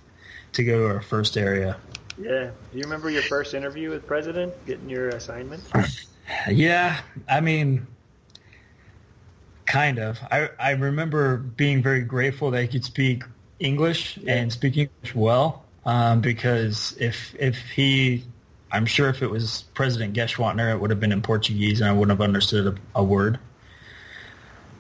[0.54, 1.78] to go to our first area.
[2.17, 2.51] Yeah.
[2.71, 4.54] Do you remember your first interview with President?
[4.65, 5.63] Getting your assignment?
[6.49, 7.86] Yeah, I mean,
[9.65, 10.19] kind of.
[10.32, 13.23] I I remember being very grateful that he could speak
[13.60, 18.23] English and speak English well, um, because if if he,
[18.71, 21.93] I'm sure if it was President Geschwantner, it would have been in Portuguese and I
[21.93, 23.39] wouldn't have understood a, a word,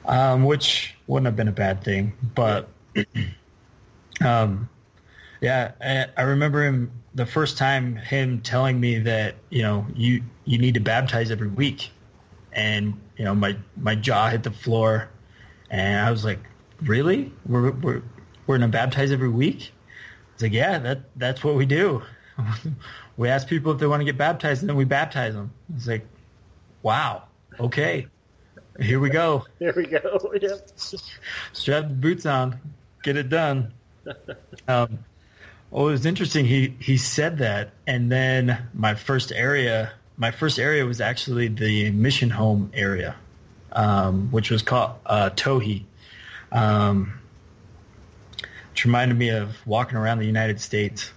[0.05, 2.13] um, which wouldn't have been a bad thing.
[2.33, 2.69] But
[4.21, 4.69] um,
[5.41, 10.21] yeah, I, I remember him the first time him telling me that you know you
[10.43, 11.91] you need to baptize every week,
[12.55, 15.09] and you know my my jaw hit the floor,
[15.69, 16.39] and I was like,
[16.81, 17.31] really?
[17.45, 18.01] We're we're
[18.47, 19.71] we're gonna baptize every week?
[20.33, 22.01] It's like yeah, that that's what we do.
[23.17, 25.51] we ask people if they want to get baptized, and then we baptize them.
[25.75, 26.05] It's like,
[26.81, 27.23] wow,
[27.59, 28.07] okay,
[28.79, 29.45] here we go.
[29.59, 30.33] There we go.
[30.41, 30.69] Yep.
[31.53, 32.59] strap the boots on,
[33.03, 33.73] get it done.
[34.67, 34.99] Um,
[35.71, 36.45] well, it was interesting.
[36.45, 41.91] He he said that, and then my first area, my first area was actually the
[41.91, 43.15] mission home area,
[43.71, 45.81] um, which was called uh, Torre,
[46.51, 47.19] um,
[48.71, 51.11] which reminded me of walking around the United States.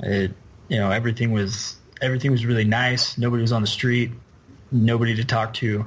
[0.00, 0.32] It,
[0.68, 3.18] you know, everything was everything was really nice.
[3.18, 4.12] Nobody was on the street.
[4.70, 5.86] Nobody to talk to.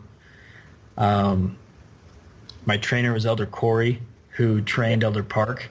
[0.97, 1.58] Um,
[2.65, 5.69] my trainer was Elder Corey, who trained Elder Park.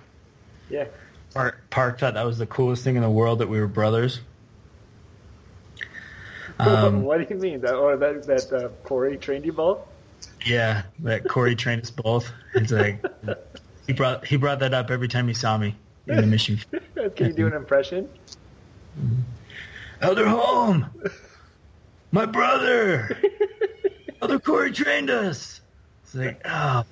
[0.71, 0.87] Yeah.
[1.35, 4.21] Park, Park thought that was the coolest thing in the world that we were brothers.
[6.59, 7.61] Um, what do you mean?
[7.61, 9.79] That or that that uh, Corey trained you both?
[10.45, 12.31] yeah, that Corey trained us both.
[12.55, 13.05] It's like
[13.87, 15.75] he brought he brought that up every time he saw me
[16.07, 16.59] in the mission.
[17.17, 18.09] Can you do an impression?
[20.01, 20.87] Elder Holm,
[22.13, 23.19] my brother.
[24.23, 25.61] Elder Corey trained us.
[26.05, 26.85] It's like, oh,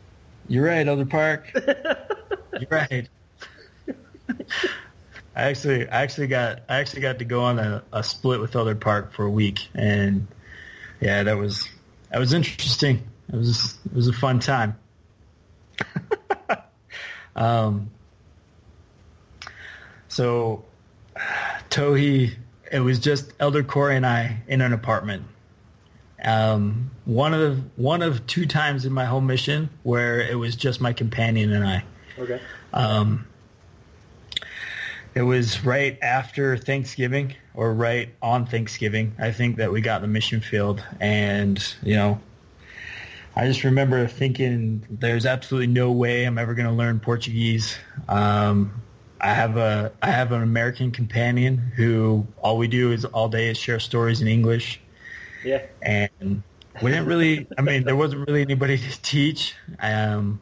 [0.48, 1.50] you're right, Elder Park.
[1.54, 3.08] You're right.
[5.36, 8.54] I actually, I actually got, I actually got to go on a, a split with
[8.54, 10.26] Elder Park for a week, and
[11.00, 11.68] yeah, that was,
[12.10, 13.02] that was interesting.
[13.32, 14.76] It was, it was a fun time.
[17.36, 17.90] um,
[20.08, 20.64] so
[21.70, 25.24] Torre, it was just Elder Corey and I in an apartment.
[26.24, 30.80] Um, one of one of two times in my whole mission where it was just
[30.80, 31.84] my companion and I.
[32.18, 32.40] Okay.
[32.72, 33.26] Um,
[35.14, 40.02] it was right after Thanksgiving or right on Thanksgiving, I think that we got in
[40.02, 40.82] the mission field.
[41.00, 42.20] And, you know,
[43.36, 47.76] I just remember thinking there's absolutely no way I'm ever going to learn Portuguese.
[48.08, 48.82] Um,
[49.20, 53.48] I have a I have an American companion who all we do is all day
[53.48, 54.80] is share stories in English
[55.44, 55.62] Yeah.
[55.80, 56.42] and
[56.82, 60.40] we didn't really i mean there wasn't really anybody to teach um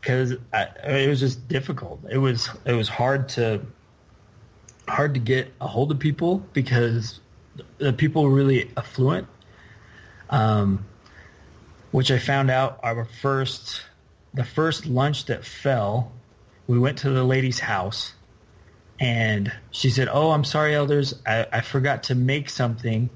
[0.00, 3.60] because it was just difficult it was it was hard to
[4.90, 7.20] hard to get a hold of people because
[7.78, 9.26] the people were really affluent
[10.30, 10.84] um
[11.90, 13.82] which i found out our first
[14.34, 16.12] the first lunch that fell
[16.66, 18.14] we went to the lady's house
[19.00, 23.10] and she said oh i'm sorry elders i, I forgot to make something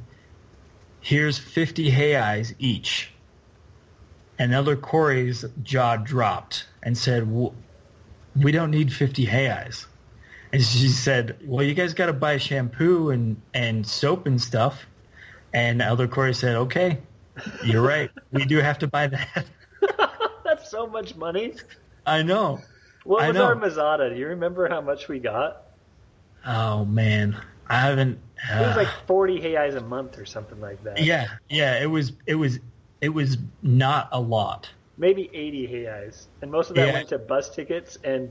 [1.04, 3.12] here's 50 reais each.
[4.38, 7.52] And Elder Corey's jaw dropped and said, "W-
[8.34, 9.86] we don't need 50 reais.
[10.54, 14.86] And she said, well, you guys got to buy shampoo and, and soap and stuff.
[15.52, 16.98] And Elder Corey said, okay,
[17.64, 18.08] you're right.
[18.30, 19.46] We do have to buy that.
[20.44, 21.54] That's so much money.
[22.06, 22.60] I know.
[23.02, 23.46] What I was know.
[23.46, 24.14] our mesada?
[24.14, 25.62] Do you remember how much we got?
[26.46, 27.36] Oh, man.
[27.68, 28.20] I haven't.
[28.48, 31.02] It was uh, like 40 reais a month or something like that.
[31.02, 31.82] yeah, yeah.
[31.82, 32.60] It was, it was,
[33.00, 34.70] it was not a lot.
[34.98, 36.26] Maybe 80 reais.
[36.42, 36.92] And most of that Yeah.
[36.92, 38.30] went to bus tickets and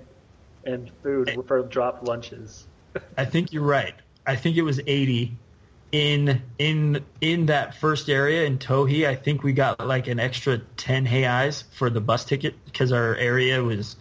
[0.65, 2.67] and food for drop lunches.
[3.17, 3.95] I think you're right.
[4.25, 5.37] I think it was 80
[5.91, 9.07] in in in that first area in Torre.
[9.07, 13.15] I think we got like an extra 10 reais for the bus ticket because our
[13.15, 13.95] area was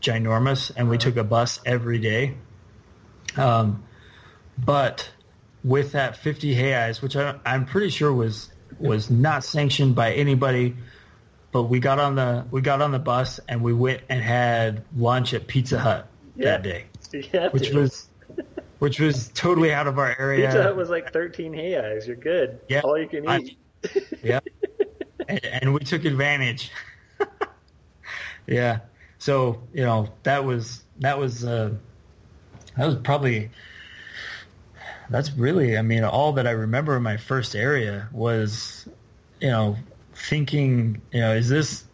[0.00, 2.34] ginormous and we took a bus every day.
[3.36, 3.84] Um,
[4.58, 5.10] but
[5.62, 10.76] with that 50 reais, which I, I'm pretty sure was was not sanctioned by anybody,
[11.54, 14.84] but we got on the we got on the bus and we went and had
[14.96, 16.44] lunch at Pizza Hut Yeah.
[16.58, 16.84] that day,
[17.32, 17.76] Yeah, which dude.
[17.76, 18.08] was
[18.80, 20.48] which was totally out of our area.
[20.48, 22.08] Pizza Hut was like 13 reais.
[22.08, 22.58] You're good.
[22.68, 22.80] Yeah.
[22.80, 23.58] All you can I- eat.
[24.24, 24.40] yeah,
[25.28, 26.72] and, and we took advantage.
[28.48, 28.80] yeah,
[29.18, 31.72] so you know that was that was uh,
[32.76, 33.50] that was probably
[35.08, 38.88] that's really I mean all that I remember in my first area was
[39.40, 39.76] you know
[40.14, 41.84] thinking you know is this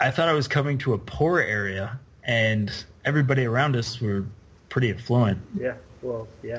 [0.00, 2.72] I thought I was coming to a poor area and
[3.04, 4.24] everybody around us were
[4.68, 5.74] pretty affluent yeah.
[6.02, 6.56] Well, yeah.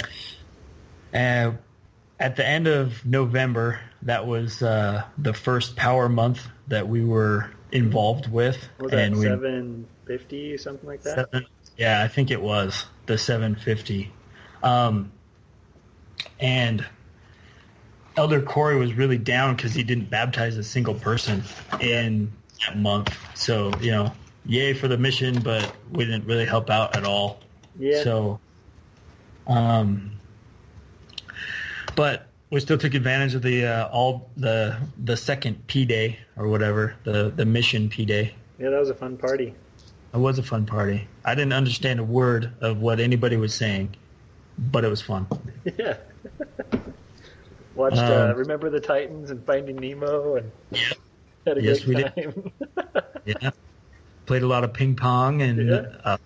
[1.14, 1.52] uh,
[2.20, 7.52] at the end of November, that was uh, the first power month that we were
[7.72, 11.16] involved with, Was that and we 750 something like that?
[11.16, 11.46] seven,
[11.78, 14.14] yeah, I think it was the 750,
[14.64, 15.12] um,
[16.40, 16.86] and
[18.16, 21.44] Elder Corey was really down because he didn't baptize a single person
[21.80, 22.32] in
[22.66, 23.18] that month.
[23.36, 24.12] So you know,
[24.46, 27.40] yay for the mission, but we didn't really help out at all.
[27.80, 28.04] Yeah.
[28.04, 28.40] So,
[29.48, 30.12] um,
[31.96, 36.48] but we still took advantage of the uh, all the the second P day or
[36.48, 38.34] whatever the the mission P day.
[38.60, 39.56] yeah, that was a fun party.
[40.14, 41.08] It was a fun party.
[41.26, 43.96] I didn't understand a word of what anybody was saying,
[44.60, 45.26] but it was fun.
[45.80, 45.96] Yeah.
[47.76, 50.80] Watched uh, Um, Remember the Titans and Finding Nemo and Yeah.
[51.46, 52.16] had a Yes, good we did.
[52.16, 52.52] time.
[53.26, 53.52] Yeah,
[54.26, 55.84] played a lot of ping pong and Yeah.
[56.04, 56.18] uh,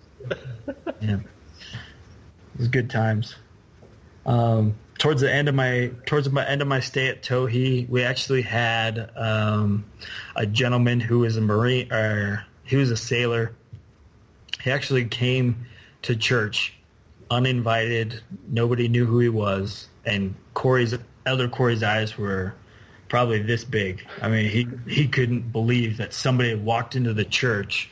[1.00, 3.36] yeah, it was good times.
[4.26, 7.45] Um, towards the end of my towards the end of my stay at Torre,
[7.88, 9.86] we actually had um,
[10.36, 13.54] a gentleman who was a marine or he was a sailor.
[14.62, 15.68] He actually came
[16.02, 16.74] to church
[17.30, 18.22] uninvited.
[18.48, 20.95] Nobody knew who he was, and Corey's
[21.28, 22.54] elder Corey's eyes were
[23.10, 24.06] probably this big.
[24.22, 27.90] I mean, he he couldn't believe that somebody had walked into the church,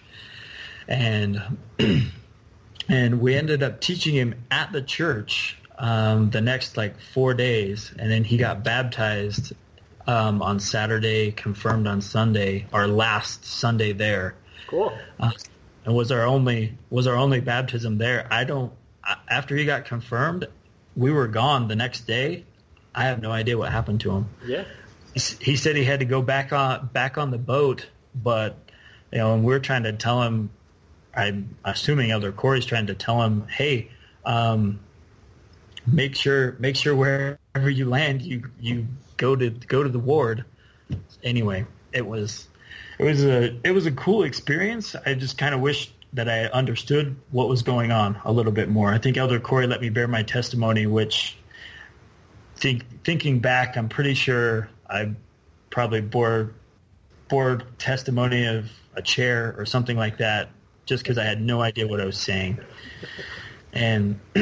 [0.88, 1.58] and
[2.90, 7.94] and we ended up teaching him at the church um, the next like four days,
[8.00, 9.54] and then he got baptized
[10.08, 14.36] um, on Saturday, confirmed on Sunday, our last Sunday there
[14.68, 14.94] cool.
[15.20, 15.32] uh,
[15.86, 18.28] and was our only was our only baptism there.
[18.32, 18.72] I don't.
[19.30, 20.48] After he got confirmed,
[20.96, 22.44] we were gone the next day.
[22.96, 24.30] I have no idea what happened to him.
[24.46, 24.64] Yeah.
[25.14, 28.58] He, said he had to go back on back on the boat, but
[29.12, 30.50] you know, and we're trying to tell him.
[31.14, 33.90] I'm assuming Elder Corey's trying to tell him, hey,
[34.26, 34.82] um,
[35.88, 40.44] make sure make sure wherever you land, you you go to go to the ward.
[41.24, 42.50] Anyway, it was
[43.00, 44.96] it was a it was a cool experience.
[45.06, 48.70] I just kind of wish that I understood what was going on a little bit
[48.70, 48.94] more.
[48.94, 51.38] I think Elder Corey let me bear my testimony, which
[52.66, 55.14] think, thinking back, I'm pretty sure I
[55.70, 56.56] probably bore
[57.30, 60.50] bore testimony of a chair or something like that,
[60.88, 62.60] just because I had no idea what I was saying.
[63.74, 64.20] And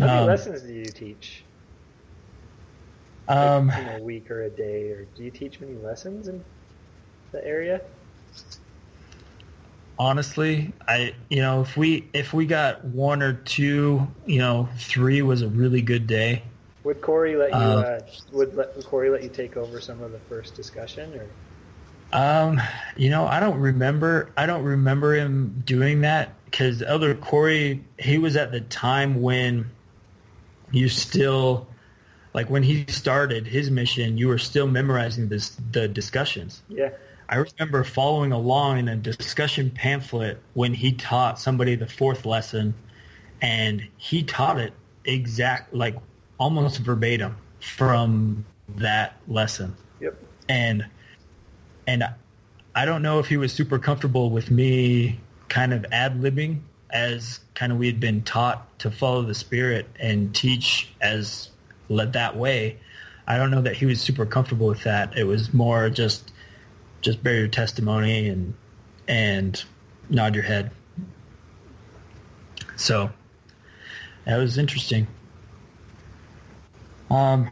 [0.00, 1.44] How many Um, lessons do you teach?
[3.28, 6.44] um, in a week or a day, or do you teach many lessons in
[7.32, 7.80] the area?
[9.98, 15.22] honestly, I you know if we if we got one or two, you know, three
[15.22, 16.42] was a really good day.
[16.84, 17.56] Would Corey let you?
[17.56, 18.00] Uh, Uh,
[18.32, 21.26] would let, would Corey let you take over some of the first discussion, or
[22.12, 22.60] Um,
[22.96, 24.30] you know, I don't remember.
[24.36, 29.70] I don't remember him doing that because Elder Corey, he was at the time when
[30.70, 31.66] you still,
[32.32, 36.62] like when he started his mission, you were still memorizing this the discussions.
[36.68, 36.90] yeah,
[37.28, 42.74] I remember following along in a discussion pamphlet when he taught somebody the fourth lesson,
[43.42, 44.72] and he taught it
[45.04, 45.96] exact, like
[46.38, 48.44] almost verbatim from
[48.76, 50.16] that lesson yep,
[50.48, 50.86] and
[51.86, 52.04] and
[52.74, 55.18] I don't know if he was super comfortable with me
[55.48, 56.60] kind of ad libbing
[56.90, 61.50] as kind of we had been taught to follow the spirit and teach as
[61.88, 62.78] led that way.
[63.26, 65.16] I don't know that he was super comfortable with that.
[65.16, 66.32] It was more just
[67.00, 68.54] just bear your testimony and
[69.06, 69.62] and
[70.08, 70.70] nod your head.
[72.76, 73.10] So
[74.24, 75.06] that was interesting.
[77.10, 77.50] Um,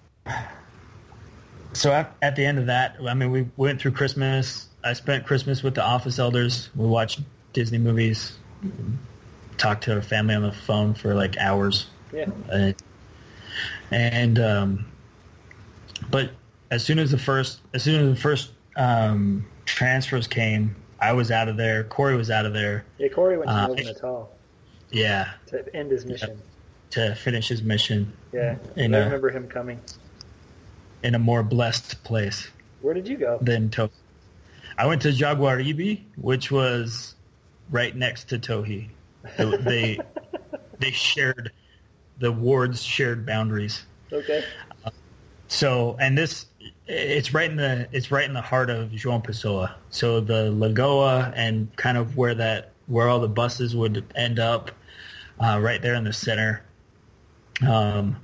[1.72, 4.68] so at, at the end of that, I mean, we went through Christmas.
[4.84, 6.70] I spent Christmas with the office elders.
[6.74, 7.20] We watched
[7.52, 8.36] Disney movies,
[9.58, 11.86] talked to our family on the phone for like hours.
[12.12, 12.26] Yeah.
[12.50, 12.72] Uh,
[13.90, 14.86] and um,
[16.10, 16.30] but
[16.70, 21.30] as soon as the first as soon as the first um, transfers came, I was
[21.30, 21.84] out of there.
[21.84, 22.84] Corey was out of there.
[22.98, 24.24] Yeah, Corey went to Uh,
[24.90, 26.40] Yeah, to end his mission.
[26.90, 29.80] to finish his mission Yeah, In I a- remember him coming.
[31.02, 32.48] in a more blessed place
[32.82, 33.38] Where did you go?
[33.40, 33.88] than Torre.
[34.76, 37.14] I went to Jaguaribe, which was
[37.70, 38.64] right next to Torre.
[38.66, 38.88] They
[39.38, 39.98] they,
[40.78, 41.50] they shared
[42.18, 43.86] the wards shared boundaries.
[44.12, 44.44] Okay.
[45.48, 46.46] So, and this,
[46.86, 49.74] it's right in the, it's right in the heart of João Pessoa.
[49.90, 54.70] So the Lagoa and kind of where that, where all the buses would end up,
[55.40, 56.62] uh, right there in the center.
[57.66, 58.16] Um,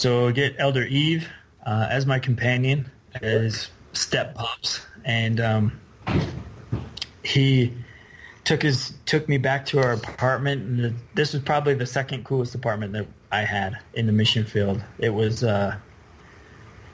[0.00, 1.28] so get Elder Eve
[1.66, 2.90] uh, as my companion,
[3.20, 5.80] as step pops, and um,
[7.22, 7.74] he
[8.44, 10.62] took his took me back to our apartment.
[10.62, 14.82] And this was probably the second coolest apartment that I had in the mission field.
[14.98, 15.76] It was uh,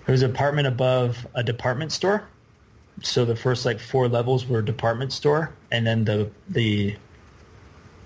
[0.04, 2.24] it was an apartment above a department store.
[3.02, 6.96] So the first like four levels were department store, and then the the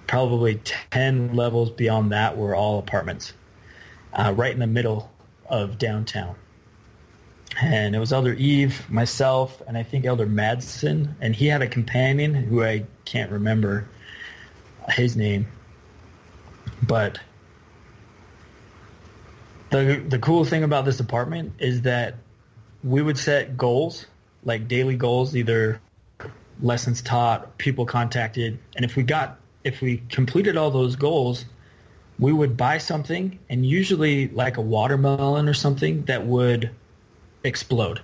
[0.07, 0.57] probably
[0.91, 3.33] ten levels beyond that were all apartments,
[4.13, 5.11] uh, right in the middle
[5.49, 6.35] of downtown.
[7.61, 11.67] And it was Elder Eve, myself, and I think Elder Madsen, and he had a
[11.67, 13.89] companion who I can't remember
[14.91, 15.47] his name,
[16.83, 17.19] but
[19.71, 22.17] the the cool thing about this apartment is that
[22.83, 24.07] we would set goals,
[24.45, 25.81] like daily goals, either
[26.63, 31.45] lessons taught, people contacted, and if we got if we completed all those goals,
[32.21, 36.71] we would buy something and usually like a watermelon or something that would
[37.45, 38.01] explode.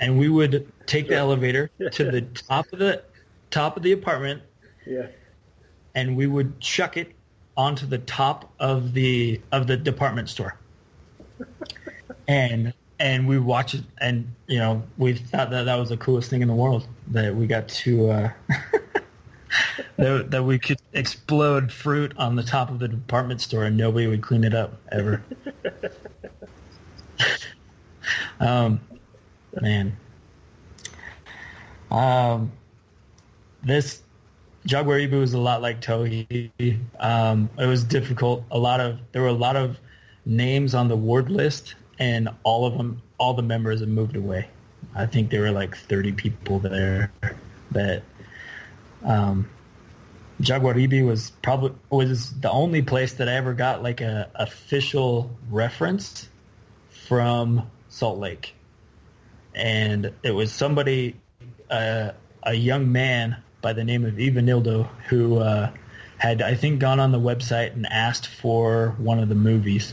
[0.00, 3.02] And we would take the elevator to the top of the
[3.50, 4.42] top of the apartment
[4.86, 5.06] Yeah.
[5.94, 7.14] and we would chuck it
[7.56, 10.56] onto the top of the of the department store.
[12.28, 16.30] and and we watch it and you know we thought that that was the coolest
[16.30, 18.30] thing in the world that we got to uh
[19.96, 24.06] that, that we could explode fruit on the top of the department store and nobody
[24.06, 25.22] would clean it up ever
[28.40, 28.80] um
[29.60, 29.96] man
[31.90, 32.52] um
[33.62, 34.02] this
[34.68, 36.26] Jaguaribe was a lot like Torre.
[37.00, 38.44] Um, it was difficult.
[38.50, 39.78] A lot of there were a lot of
[40.26, 44.48] names on the ward list, and all of them, all the members have moved away.
[44.94, 47.10] I think there were like 30 people there.
[47.70, 48.02] That
[49.04, 49.48] um,
[50.40, 56.28] Jaguaribe was probably was the only place that I ever got like a official reference
[57.08, 58.54] from Salt Lake,
[59.54, 61.16] and it was somebody,
[61.70, 62.12] uh,
[62.44, 65.70] a young man by the name of Ivanildo who uh,
[66.18, 69.92] had I think gone on the website and asked for one of the movies,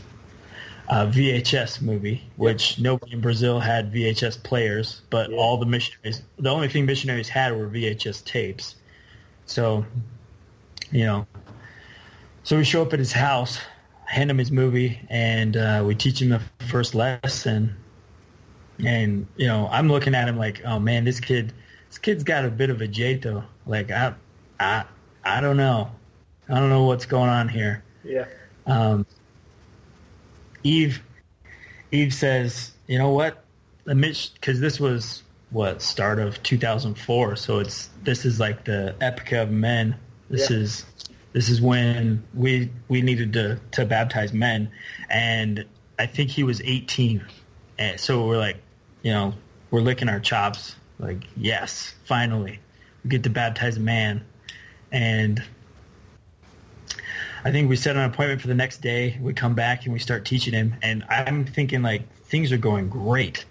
[0.88, 5.38] a VHS movie, which nobody in Brazil had VHS players, but Yeah.
[5.38, 8.76] all the missionaries, the only thing missionaries had were VHS tapes.
[9.46, 9.86] So,
[10.90, 11.26] you know,
[12.42, 13.58] so we show up at his house,
[14.04, 17.76] hand him his movie, and uh, we teach him the first lesson.
[18.84, 21.52] And you know, I'm looking at him like, oh man, this kid,
[21.88, 23.44] this kid's got a bit of a jeito.
[23.66, 24.14] Like I,
[24.60, 24.84] I,
[25.24, 25.90] I don't know,
[26.48, 27.82] I don't know what's going on here.
[28.04, 28.26] Yeah.
[28.66, 29.06] Um,
[30.62, 31.02] Eve,
[31.92, 33.44] Eve says, you know what,
[33.84, 39.50] because this was what start of 2004, so it's this is like the epic of
[39.50, 39.96] men.
[40.28, 40.58] This Yeah.
[40.58, 40.84] is
[41.32, 44.70] this is when we we needed to to baptize men,
[45.08, 45.64] and
[45.98, 47.24] I think he was 18,
[47.78, 48.56] and so we're like,
[49.02, 49.34] you know,
[49.70, 52.58] we're licking our chops, like yes, finally,
[53.04, 54.24] we get to baptize a man,
[54.90, 55.42] and
[57.44, 59.16] I think we set an appointment for the next day.
[59.20, 62.88] We come back and we start teaching him, and I'm thinking like things are going
[62.88, 63.44] great,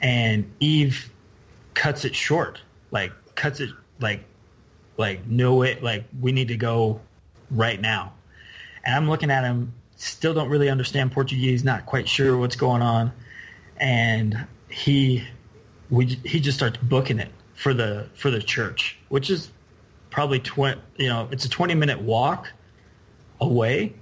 [0.00, 1.10] and Eve
[1.76, 2.60] cuts it short,
[2.90, 3.70] like cuts it
[4.00, 4.24] like
[4.96, 7.00] like no it like we need to go
[7.52, 8.12] right now,
[8.84, 12.82] and I'm looking at him, still don't really understand Portuguese, not quite sure what's going
[12.82, 13.12] on,
[13.76, 15.22] and he
[15.90, 19.52] we he just starts booking it for the for the church, which is
[20.10, 22.50] probably twenty you know it's a 20 minute walk
[23.40, 23.92] away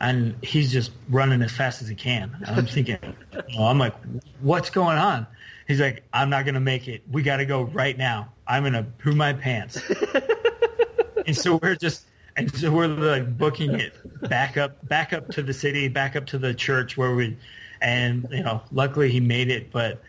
[0.00, 2.34] and he's just running as fast as he can.
[2.46, 2.98] And I'm thinking,
[3.32, 3.94] you know, I'm like,
[4.40, 5.26] what's going on?
[5.68, 7.02] He's like, I'm not going to make it.
[7.10, 8.32] We got to go right now.
[8.46, 9.78] I'm going to poo my pants.
[11.26, 12.06] and so we're just,
[12.36, 13.92] and so we're like booking it
[14.28, 17.36] back up, back up to the city, back up to the church where we,
[17.82, 20.00] and you know, luckily he made it, but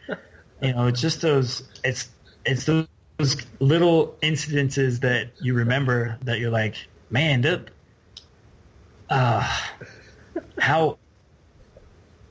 [0.61, 2.09] you know, it's just those, it's,
[2.45, 2.87] it's those
[3.59, 6.75] little incidences that you remember that you're like,
[7.09, 7.69] man, that,
[9.09, 9.59] uh,
[10.57, 10.97] how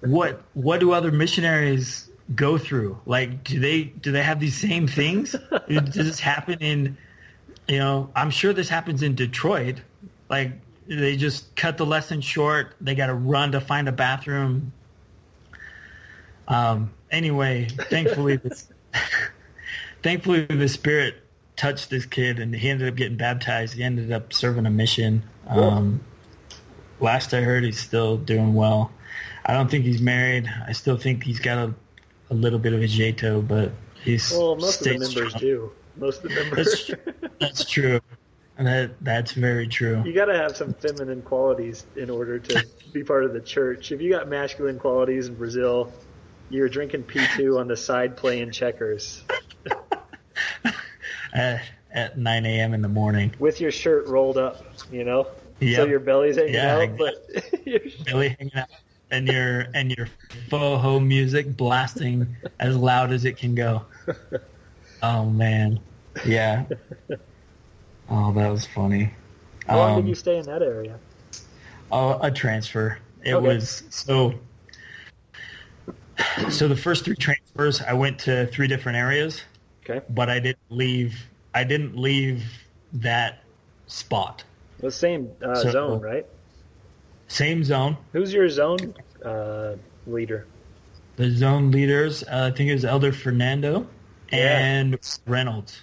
[0.00, 2.98] what what do other missionaries go through?
[3.06, 5.34] Like, do they do they have these same things?
[5.68, 6.96] Does this happen in,
[7.68, 9.80] you know, I'm sure this happens in Detroit.
[10.28, 10.52] Like,
[10.86, 12.74] they just cut the lesson short.
[12.80, 14.72] They got to run to find a bathroom.
[16.46, 16.92] Um.
[17.10, 18.68] Anyway, thankfully, this,
[20.02, 21.16] thankfully the Spirit
[21.56, 23.74] touched this kid, and he ended up getting baptized.
[23.74, 25.22] He ended up serving a mission.
[25.46, 26.00] Um,
[27.00, 28.92] last I heard, he's still doing well.
[29.44, 30.50] I don't think he's married.
[30.66, 31.74] I still think he's got a,
[32.30, 33.72] a little bit of a jeito, but
[34.04, 35.40] he's Well, most of the members strong.
[35.40, 35.72] do.
[35.96, 36.84] Most of the That's, members.
[36.86, 38.00] tr- that's true.
[38.56, 40.02] And that that's very true.
[40.04, 43.92] you got to have some feminine qualities in order to be part of the church.
[43.92, 45.92] If you got masculine qualities in Brazil,
[46.50, 49.22] you're drinking Pitú on the side playing checkers
[51.34, 51.62] At,
[51.92, 52.74] at 9 a.m.
[52.74, 55.26] in the morning, with your shirt rolled up, you know?
[55.60, 57.14] So your belly's hanging Yeah, out, but
[57.66, 58.68] your Billy hanging out,
[59.10, 60.08] and your and your
[60.48, 63.82] forró music blasting as loud as it can go.
[65.02, 65.80] Oh man,
[66.26, 66.64] yeah.
[68.10, 69.12] Oh, that was funny.
[69.66, 70.98] How long Um, did you stay in that area?
[71.92, 72.98] Oh, a transfer.
[73.22, 73.46] It Okay.
[73.46, 74.34] was so.
[76.50, 79.42] So the first three transfers, I went to three different areas,
[79.88, 80.04] Okay.
[80.10, 81.14] but I didn't leave.
[81.54, 82.44] I didn't leave
[82.94, 83.44] that
[83.86, 84.42] spot.
[84.80, 86.26] The same uh, So- zone, right?
[87.28, 87.96] Same zone.
[88.12, 89.74] Who's your zone uh,
[90.06, 90.46] leader?
[91.16, 93.86] The zone leaders, uh, I think it was Elder Fernando
[94.32, 94.58] Yeah.
[94.58, 95.82] and Reynolds.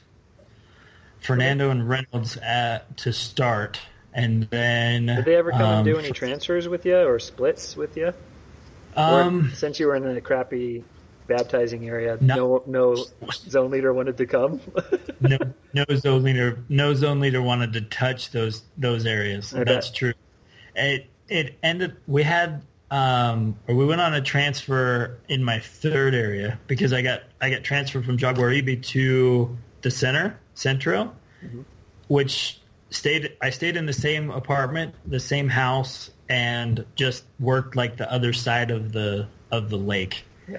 [1.19, 3.79] Fernando and Reynolds at, to start,
[4.13, 7.75] and then Did they ever come and um, do any transfers with you or splits
[7.75, 8.13] with you?
[8.95, 10.83] Um, or since you were in a crappy
[11.27, 12.63] baptizing area, No.
[12.67, 14.61] no, no zone leader wanted to come.
[15.19, 15.37] no,
[15.73, 19.53] no zone leader, no zone leader wanted to touch those those areas.
[19.53, 20.13] I That's true.
[20.75, 21.97] It it ended.
[22.07, 27.01] We had um, or we went on a transfer in my third area because I
[27.01, 31.13] got I got transferred from Jaguaribe to the center Centro,
[31.43, 31.61] Mm-hmm.
[32.07, 32.59] which
[32.89, 33.35] stayed.
[33.41, 38.33] I stayed in the same apartment, the same house, and just worked like the other
[38.33, 40.57] side of the of the lake yeah.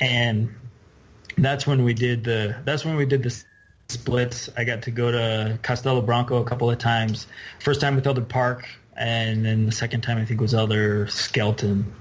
[0.00, 0.54] and
[1.38, 3.44] that's when we did the that's when we did the
[3.88, 4.48] splits.
[4.56, 7.26] I got to go to Castelo Branco a couple of times.
[7.60, 11.92] First time with Elder Park, and then the second time I think was other Skelton.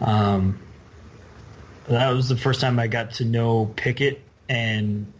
[0.00, 0.58] Um,
[1.88, 5.12] that was the first time I got to know Pickett and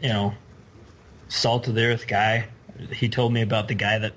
[0.00, 0.34] you know
[1.28, 2.46] salt of the earth guy.
[2.92, 4.12] He told me about the guy that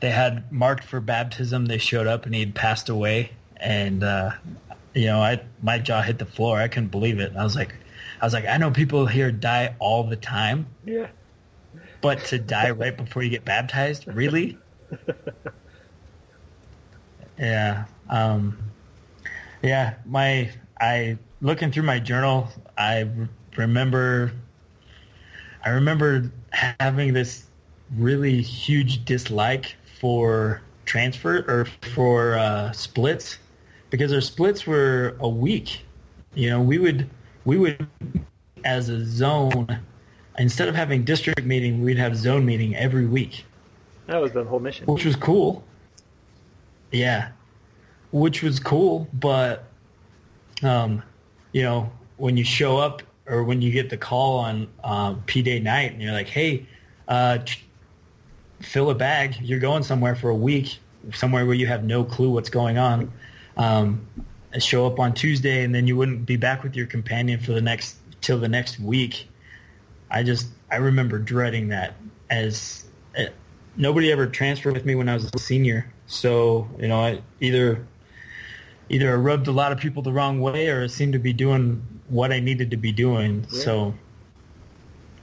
[0.00, 1.66] they had marked for baptism.
[1.66, 4.32] They showed up and he had passed away, and uh,
[4.94, 6.58] you know, I my jaw hit the floor.
[6.58, 7.32] I couldn't believe it.
[7.36, 7.74] I was like,
[8.20, 11.06] I was like, I know people here die all the time, Yeah.
[12.00, 14.58] but to die right before you get baptized, really?
[17.38, 17.84] yeah.
[18.08, 18.56] Um,
[19.62, 19.94] yeah.
[20.06, 23.08] My I looking through my journal, I
[23.56, 24.32] remember.
[25.64, 27.44] I remember having this
[27.96, 33.38] really huge dislike for transfer or for uh, splits
[33.90, 35.84] because our splits were a week.
[36.34, 37.08] You know, we would
[37.44, 37.86] we would
[38.64, 39.78] as a zone
[40.38, 43.44] instead of having district meeting, we'd have zone meeting every week,
[44.06, 44.86] That was the whole mission.
[44.86, 45.64] which was cool.
[46.90, 47.30] Yeah,
[48.10, 49.64] which was cool, but
[50.62, 51.02] um,
[51.52, 55.42] you know, when you show up or when you get the call on uh, P
[55.42, 56.66] Day night and you're like, hey,
[57.08, 57.38] uh,
[58.60, 59.36] fill a bag.
[59.40, 60.78] You're going somewhere for a week,
[61.12, 63.12] somewhere where you have no clue what's going on.
[63.56, 64.06] Um,
[64.58, 67.60] show up on Tuesday, and then you wouldn't be back with your companion for the
[67.60, 69.28] next till the next week.
[70.10, 71.94] I just I remember dreading that
[72.30, 72.84] as
[73.16, 73.24] uh,
[73.76, 75.92] nobody ever transferred with me when I was a senior.
[76.08, 77.86] So you know, I either
[78.88, 81.32] either I rubbed a lot of people the wrong way, or I seemed to be
[81.32, 83.46] doing what I needed to be doing.
[83.52, 83.60] Yeah.
[83.60, 83.94] So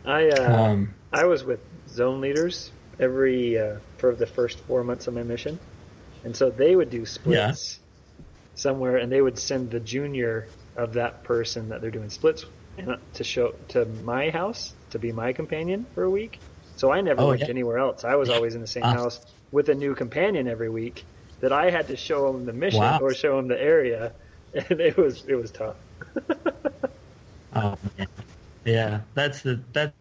[0.06, 1.60] I uh, um, I was with
[1.90, 5.60] zone leaders every uh, for the first four months of my mission,
[6.24, 7.80] and so they would do splits
[8.54, 12.46] somewhere, and they would send the junior of that person that they're doing splits
[13.14, 16.40] to show to my house to be my companion for a week.
[16.76, 17.48] So I never Oh, went yeah.
[17.48, 18.04] anywhere else.
[18.04, 18.94] I was always in the same Ah.
[18.94, 19.26] house
[19.56, 21.06] with a new companion every week
[21.40, 23.00] that I had to show him the mission Wow.
[23.02, 24.12] or show him the area,
[24.54, 25.78] and it was it was tough.
[27.58, 28.08] Oh man.
[28.66, 29.94] Yeah, that's the that,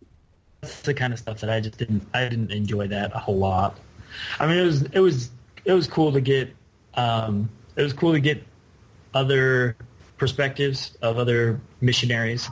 [0.60, 3.38] that's the kind of stuff that I just didn't I didn't enjoy that a whole
[3.38, 3.78] lot.
[4.40, 5.30] I mean, it was it was
[5.64, 6.52] it was cool to get
[6.94, 8.42] um, it was cool to get
[9.14, 9.76] other
[10.18, 12.48] perspectives of other missionaries,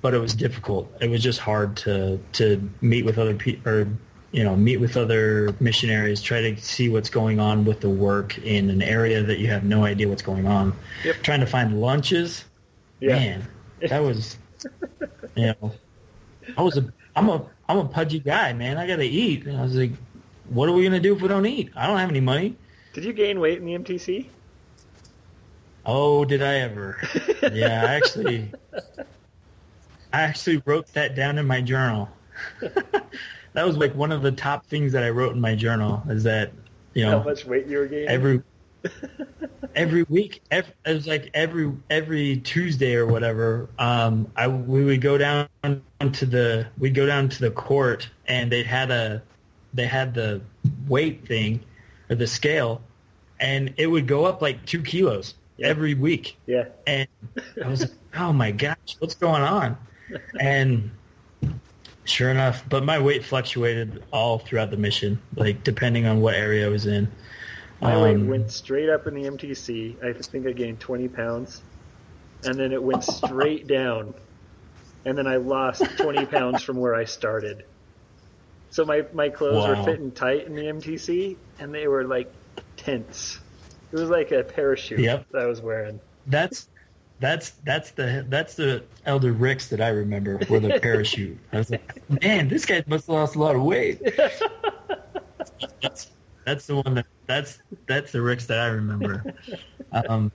[0.00, 0.90] but it was difficult.
[1.02, 3.86] It was just hard to to meet with other people or
[4.32, 8.38] you know, meet with other missionaries, try to see what's going on with the work
[8.38, 10.74] in an area that you have no idea what's going on.
[11.04, 11.22] Yep.
[11.22, 12.44] Trying to find lunches.
[13.00, 13.18] Yeah.
[13.18, 13.48] Man,
[13.88, 14.36] that was,
[15.36, 15.72] you know,
[16.56, 18.78] I was a, I'm a, I'm a pudgy guy, man.
[18.78, 19.46] I got to eat.
[19.46, 19.92] And I was like,
[20.48, 21.70] what are we gonna do if we don't eat?
[21.74, 22.56] I don't have any money.
[22.92, 24.26] Did you gain weight in the MTC?
[25.84, 26.98] Oh, did I ever?
[27.52, 28.50] yeah, I actually,
[30.12, 32.08] I actually wrote that down in my journal.
[33.56, 36.22] that was like one of the top things that I wrote in my journal is
[36.24, 36.52] that,
[36.94, 38.08] you know, How much weight you were gaining?
[38.08, 38.42] every
[39.74, 45.00] every week every, it was like every every tuesday or whatever um i we would
[45.00, 45.48] go down
[46.12, 49.20] to the we'd go down to the court and they had a
[49.74, 50.40] they had the
[50.86, 51.58] weight thing
[52.08, 52.80] or the scale
[53.40, 55.66] and it would go up like two kilos Yeah.
[55.68, 56.66] every week yeah.
[56.86, 57.08] and
[57.62, 59.76] I was like, oh my gosh, what's going on?
[60.38, 60.90] And
[62.08, 66.66] sure enough, but my weight fluctuated all throughout the mission, like depending on what area
[66.66, 67.10] I was in.
[67.80, 70.02] My weight Um, went straight up in the MTC.
[70.02, 71.62] I think I gained 20 pounds.
[72.44, 74.14] And then it went straight down.
[75.04, 77.64] And then I lost 20 pounds from where I started.
[78.70, 82.32] So my, my clothes were fitting tight in the MTC, and they were like
[82.76, 83.38] tense.
[83.92, 85.26] It was like a parachute Yep.
[85.30, 86.00] that I was wearing.
[86.26, 86.68] That's
[87.18, 91.38] that's that's the that's the elder Ricks that I remember for the parachute.
[91.52, 94.02] I was like, man, this guy must have lost a lot of weight.
[95.80, 96.10] That's
[96.44, 99.34] that's the one that that's that's the Ricks that I remember.
[100.08, 100.30] Um,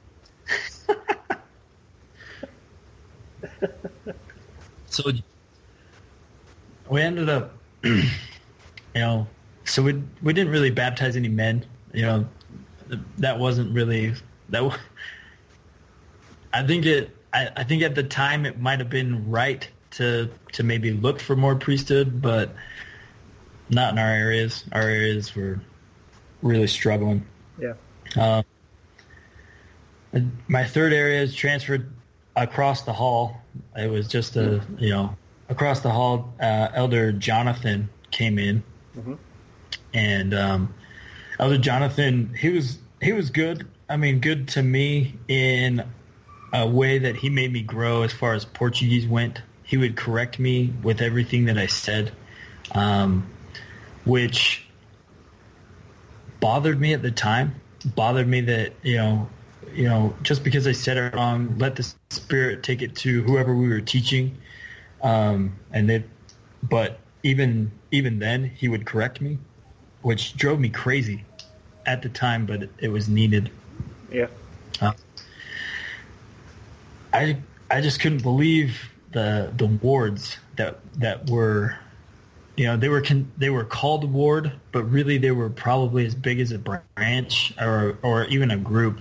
[4.88, 5.12] so
[6.90, 7.54] we ended up,
[7.84, 8.04] you
[8.96, 9.28] know,
[9.66, 11.64] so we we didn't really baptize any men.
[11.94, 12.28] You know,
[13.20, 14.16] that wasn't really
[14.50, 14.78] that.
[16.54, 17.16] I think it.
[17.34, 21.20] I, I think at the time it might have been right to to maybe look
[21.20, 22.54] for more priesthood, but
[23.70, 24.64] not in our areas.
[24.72, 25.62] Our areas were
[26.41, 27.26] really struggling.
[27.60, 27.74] Yeah.
[28.18, 28.43] Uh,
[30.47, 31.89] my third area is transferred
[32.36, 33.41] across the hall.
[33.78, 35.16] It was just a you know
[35.49, 36.34] across the hall.
[36.39, 38.64] Uh, Elder Jonathan came in,
[38.97, 39.18] Mhm.
[39.93, 40.74] and um,
[41.39, 43.68] Elder Jonathan he was he was good.
[43.89, 45.84] I mean, good to me in
[46.54, 49.41] a way that he made me grow as far as Portuguese went.
[49.64, 52.12] He would correct me with everything that I said,
[52.74, 53.30] um,
[54.04, 54.66] which
[56.39, 57.56] bothered me at the time.
[57.95, 59.30] Bothered me that you know,
[59.74, 63.56] you know, just because I said it wrong, let the Spirit take it to whoever
[63.56, 64.38] we were teaching,
[65.02, 66.04] um, and they.
[66.64, 69.39] But even even then, he would correct me,
[70.02, 71.24] which drove me crazy
[71.86, 73.49] at the time, but it, it was needed.
[74.12, 74.28] Yeah.
[74.80, 74.93] Uh,
[77.14, 77.38] I
[77.70, 81.78] I just couldn't believe the the wards that that were,
[82.57, 86.16] you know, they were con- they were called ward, but really they were probably as
[86.16, 88.99] big as a branch or or even a group.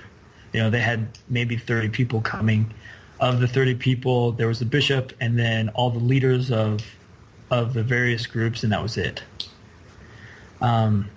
[0.52, 2.72] You know, they had maybe thirty people coming.
[3.20, 6.80] Of the thirty people, there was the bishop, and then all the leaders of
[7.50, 9.22] of the various groups, and that was it.
[10.62, 11.10] Um,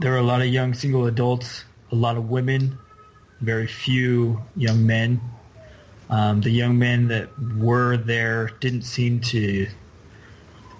[0.00, 2.78] there were a lot of young single adults, a lot of women,
[3.40, 5.20] very few young men.
[6.10, 9.68] Um, the young men that were there didn't seem to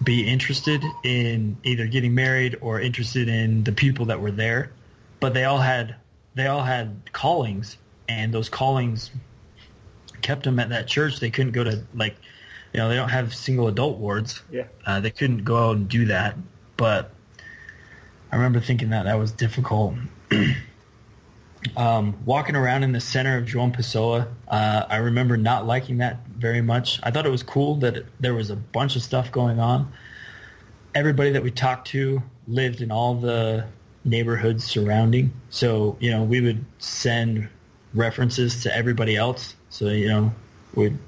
[0.03, 4.73] be interested in either getting married or interested in the people that were there,
[5.21, 5.95] but they all had
[6.35, 7.77] they all had callings,
[8.09, 9.11] and those callings
[10.21, 11.21] kept them at that church.
[11.21, 12.17] They couldn't go to like,
[12.73, 14.43] you know, they don't have single adult wards.
[14.51, 14.65] Yeah.
[14.85, 16.37] Uh, they couldn't go out and do that,
[16.77, 17.13] but
[18.33, 19.95] I remember thinking that that was difficult.
[21.77, 26.27] um, walking around in the center of João Pessoa, uh, I remember not liking that
[26.27, 27.01] very much.
[27.03, 29.93] I thought it was cool that it, there was a bunch of stuff going on.
[30.95, 33.67] Everybody that we talked to lived in all the
[34.05, 37.49] neighborhoods surrounding, so you know we would send
[37.95, 39.55] references to everybody else.
[39.69, 40.33] So you know,
[40.75, 40.99] would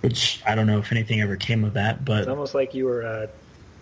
[0.00, 2.84] which I don't know if anything ever came of that, but It's almost like you
[2.84, 3.30] were,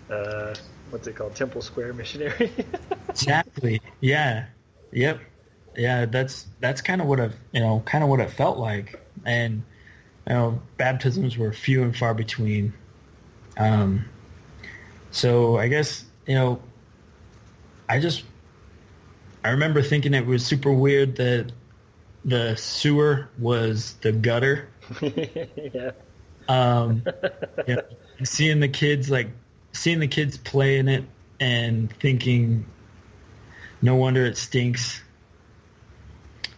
[0.08, 0.54] uh, uh,
[0.90, 2.52] what's it called, Temple Square missionary.
[3.08, 4.46] exactly yeah
[4.92, 5.20] yep
[5.76, 9.00] yeah that's that's kind of what it you know kind of what it felt like
[9.24, 9.62] and
[10.28, 12.72] you know baptisms were few and far between
[13.56, 14.04] um
[15.10, 16.60] so i guess you know
[17.88, 18.24] i just
[19.44, 21.50] i remember thinking it was super weird that
[22.24, 24.68] the sewer was the gutter
[25.00, 25.90] yeah.
[26.48, 27.02] um,
[27.66, 27.82] you know,
[28.24, 29.28] seeing the kids like
[29.72, 31.04] seeing the kids play in it
[31.40, 32.66] and thinking,
[33.80, 35.02] no wonder it stinks.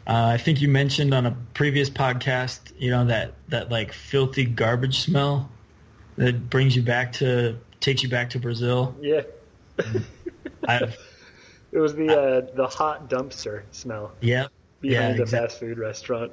[0.07, 4.45] Uh, I think you mentioned on a previous podcast, you know that that like filthy
[4.45, 5.51] garbage smell
[6.17, 8.95] that brings you back to takes you back to Brazil.
[9.01, 9.23] Yeah.
[10.69, 10.97] I've,
[11.73, 14.47] It was the uh, the hot dumpster smell yeah,
[14.83, 16.33] yeah, behind the exact- fast food restaurant.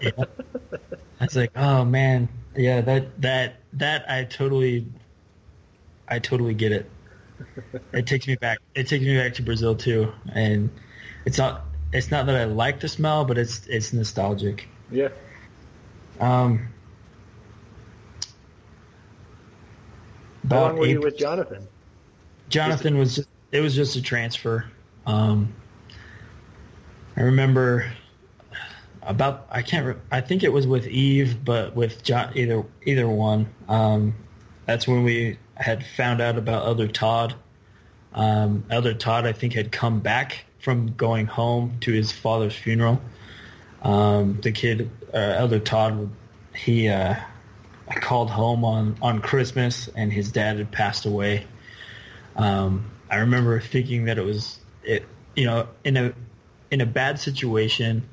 [0.00, 0.10] yeah.
[1.20, 4.86] I was like, oh man, yeah, that that that I totally,
[6.08, 6.90] I totally get it.
[7.92, 8.58] It takes me back.
[8.74, 10.70] It takes me back to Brazil too, and
[11.24, 11.64] it's not.
[11.94, 14.68] It's not that I like the smell, but it's it's nostalgic.
[14.90, 15.08] yeah.
[16.20, 16.68] Um,
[20.50, 21.66] How long were you with Jonathan?
[22.48, 24.66] Jonathan was just, it was just a transfer.
[25.06, 25.54] Um,
[27.16, 27.90] I remember
[29.02, 33.08] about I can't re- I think it was with Eve, but with John either either
[33.08, 33.46] one.
[33.68, 34.14] Um,
[34.66, 37.34] that's when we had found out about other Todd.
[38.12, 42.98] Um, Elder Todd I think had come back from going home to his father's funeral.
[43.82, 46.10] Um, the kid uh, Elder Todd
[46.54, 47.16] he uh,
[48.00, 51.46] called home on on Christmas and his dad had passed away.
[52.34, 55.04] Um, I remember thinking that it was it,
[55.36, 56.14] you know, in a
[56.70, 58.08] in a bad situation.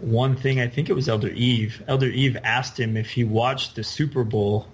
[0.00, 1.82] One thing I think it was Elder Eve.
[1.86, 4.66] Elder Eve asked him if he watched the Super Bowl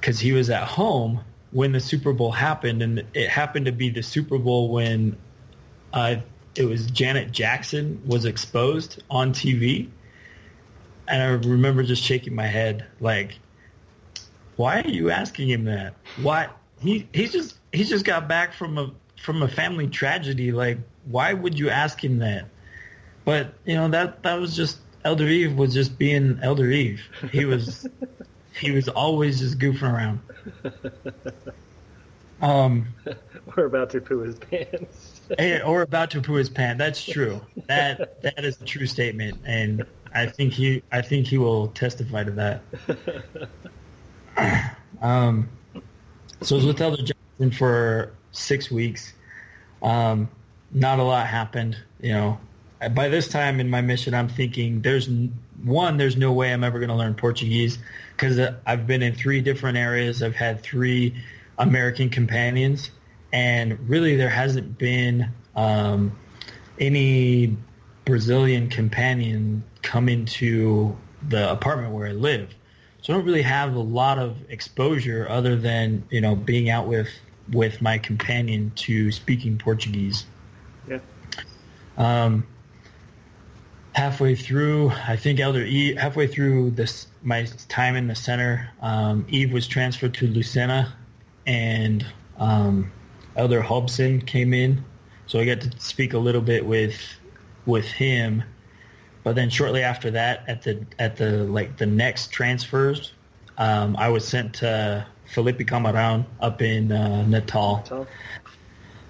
[0.00, 1.20] because he was at home
[1.50, 5.16] when the Super Bowl happened, and it happened to be the Super Bowl when
[5.92, 6.16] uh,
[6.54, 9.88] it was Janet Jackson was exposed on TV.
[11.08, 13.38] And I remember just shaking my head, like,
[14.56, 15.94] why are you asking him that?
[16.22, 16.48] Why
[16.80, 20.52] he he's just he's just got back from a from a family tragedy.
[20.52, 22.46] Like, why would you ask him that?
[23.24, 27.02] But you know that that was just Elder Eve was just being Elder Eve.
[27.32, 27.88] He was
[28.54, 30.20] he was always just goofing around.
[32.42, 32.86] Um,
[33.54, 35.19] We're about to poo his pants.
[35.38, 36.78] Eh, or about to poo his pants.
[36.78, 37.40] That's true.
[37.68, 42.24] That that is a true statement, and I think he I think he will testify
[42.24, 42.62] to that.
[45.02, 45.48] Um,
[46.42, 49.14] so I was with Elder Johnson for six weeks.
[49.82, 50.28] Um,
[50.72, 52.38] not a lot happened, you know.
[52.92, 55.08] By this time in my mission, I'm thinking there's
[55.64, 57.78] one, there's no way I'm ever going to learn Portuguese
[58.16, 60.22] because I've been in three different areas.
[60.22, 61.14] I've had three
[61.58, 62.90] American companions,
[63.32, 66.16] and really there hasn't been um,
[66.78, 67.56] any
[68.04, 70.96] Brazilian companion come into
[71.28, 72.54] the apartment where I live.
[73.02, 76.86] So I don't really have a lot of exposure other than, you know, being out
[76.86, 77.08] with,
[77.52, 80.26] with my companion to speaking Portuguese.
[80.88, 80.98] Yeah.
[81.96, 82.46] Um,
[83.92, 89.26] halfway through, I think Elder Eve, halfway through this, my time in the center, um,
[89.28, 90.92] Eve was transferred to Lucena
[91.46, 92.04] and
[92.38, 92.90] um,
[93.36, 94.84] Elder Hobson came in.
[95.26, 96.98] So I got to speak a little bit with,
[97.66, 98.42] with him.
[99.22, 103.12] But then shortly after that, at the at the like the next transfers,
[103.58, 108.06] um, I was sent to Felipe Camarão up in uh, Natal, Tom?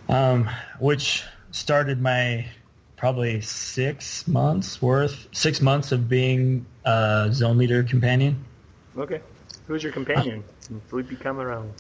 [0.09, 0.51] um,
[0.81, 2.45] which started my
[2.97, 8.45] probably six months worth, six months of being a zone leader companion.
[8.99, 9.21] Okay.
[9.67, 10.43] Who's your companion?
[10.89, 11.71] Felipe Camarão.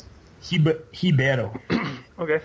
[0.43, 1.59] Hib- Ribeiro.
[2.20, 2.43] Okay.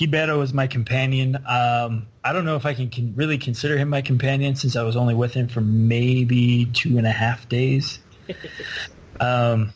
[0.00, 1.36] Ribeiro is my companion.
[1.46, 4.82] Um, I don't know if I can, can really consider him my companion since I
[4.82, 8.00] was only with him for maybe two and a half days.
[9.20, 9.72] um,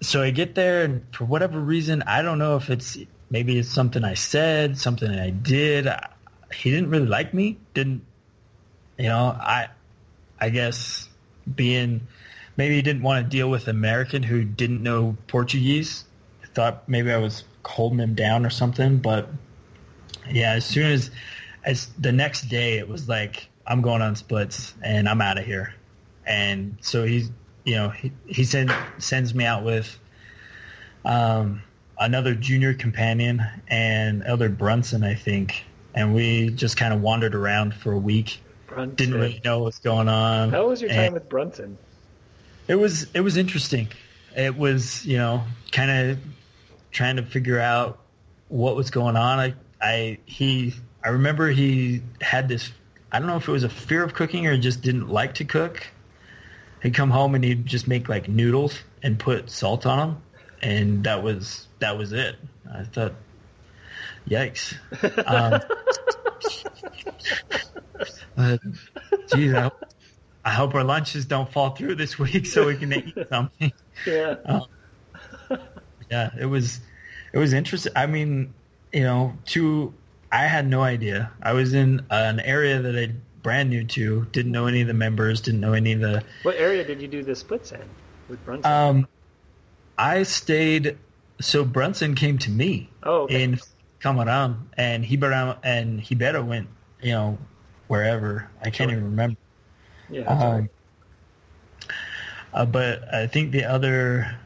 [0.00, 2.96] so I get there, and for whatever reason, I don't know if it's
[3.28, 5.86] maybe it's something I said, something I did.
[5.86, 6.08] I,
[6.54, 7.58] he didn't really like me.
[7.74, 8.06] Didn't
[8.98, 9.36] you know?
[9.38, 9.68] I
[10.40, 11.10] I guess
[11.54, 12.06] being
[12.56, 16.05] maybe he didn't want to deal with American who didn't know Portuguese.
[16.56, 18.96] Thought maybe I was holding him down or something.
[18.96, 19.28] But
[20.30, 21.10] yeah, as soon as
[21.64, 25.44] as the next day, it was like I'm going on splits and I'm out of
[25.44, 25.74] here.
[26.24, 27.30] And so he's
[27.64, 29.98] you know he he send, sends me out with
[31.04, 31.62] um,
[31.98, 35.62] another junior companion and Elder Brunson, I think.
[35.94, 38.40] And we just kind of wandered around for a week.
[38.66, 38.94] Brunson.
[38.96, 40.50] Didn't really know what's going on.
[40.50, 41.76] How was your And- time with Brunson?
[42.66, 43.88] it was it was interesting.
[44.34, 46.18] It was you know kind of
[46.96, 47.98] trying to figure out
[48.48, 49.38] what was going on.
[49.38, 50.74] I I he
[51.04, 52.72] I remember he had this
[53.12, 55.44] I don't know if it was a fear of cooking or just didn't like to
[55.44, 55.86] cook.
[56.82, 60.22] He'd come home and he'd just make like noodles and put salt on them,
[60.62, 62.36] and that was that was it.
[62.72, 63.14] I thought,
[64.28, 64.74] yikes.
[65.26, 65.60] Um,
[69.34, 69.70] geez, I,
[70.44, 73.72] I hope our lunches don't fall through this week so we can eat something.
[74.06, 74.36] Yeah.
[74.44, 74.66] Um,
[76.10, 76.80] yeah, it was
[77.36, 77.92] it was interesting.
[77.94, 78.54] I mean,
[78.94, 79.92] you know, to
[80.32, 81.30] I had no idea.
[81.42, 83.12] I was in an area that I
[83.42, 86.24] brand new to, didn't know any of the members, didn't know any of the.
[86.44, 87.82] What area did you do the splits in
[88.30, 88.72] with Brunson?
[88.72, 89.08] Um,
[89.98, 90.96] I stayed
[91.40, 93.42] so Brunson came to me Oh, okay.
[93.42, 93.60] in
[94.00, 96.68] Camarão, and Ribeiro and Ribeiro went,
[97.02, 97.38] you know,
[97.88, 98.48] wherever.
[98.62, 99.36] I can't even remember.
[100.08, 100.22] yeah.
[100.22, 100.70] Um, right.
[102.54, 104.36] uh, but I think the other,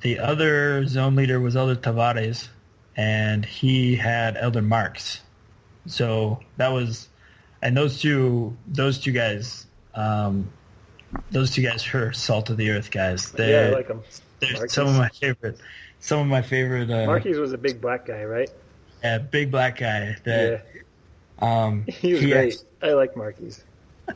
[0.00, 2.48] the other zone leader was Elder Tavares,
[2.96, 5.20] and he had Elder Marks.
[5.86, 7.08] So that was,
[7.62, 10.48] and those two, those two guys, um,
[11.30, 13.34] those two guys are salt of the earth guys.
[13.38, 14.02] yeah, I They're, like him.
[14.40, 15.58] they're some of my favorite,
[16.00, 16.90] some of my favorite.
[16.90, 18.50] Uh, Marquis was a big black guy, right?
[19.02, 20.16] yeah, big black guy.
[20.24, 20.66] That
[21.40, 22.52] um, yeah, he was he great.
[22.54, 23.54] act- I like Marquis.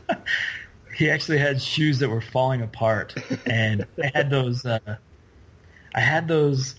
[0.97, 3.15] he actually had shoes that were falling apart
[3.47, 4.79] and had those uh
[5.95, 6.77] i had those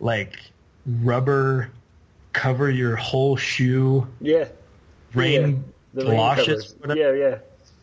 [0.00, 0.38] like
[0.86, 1.70] rubber
[2.32, 4.48] cover your whole shoe Yeah,
[5.14, 5.64] rain
[5.94, 7.38] galoshes Yeah, yeah.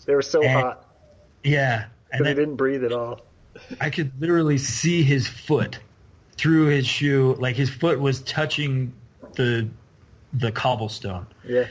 [0.05, 0.85] They were so And- hot.
[1.43, 3.21] yeah and then didn't breathe at all.
[3.81, 5.79] i could literally see his foot
[6.37, 7.35] through his shoe.
[7.39, 8.93] Like his foot was touching
[9.35, 9.67] the
[10.33, 11.25] the cobblestone.
[11.47, 11.67] Yeah,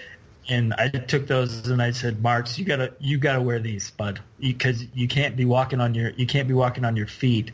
[0.48, 4.20] and I took those and I said, "Marks, you gotta you gotta wear these, bud,
[4.40, 7.50] because you can't be walking on your you can't be walking on your feet."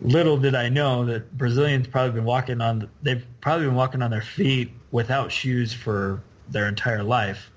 [0.00, 4.10] Little did I know that Brazilians probably been walking on they've probably been walking on
[4.10, 7.50] their feet without shoes for their entire life.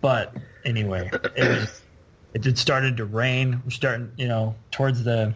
[0.00, 1.82] But anyway, it was
[2.34, 3.62] it did started to rain.
[3.64, 5.34] We're starting, you know, towards the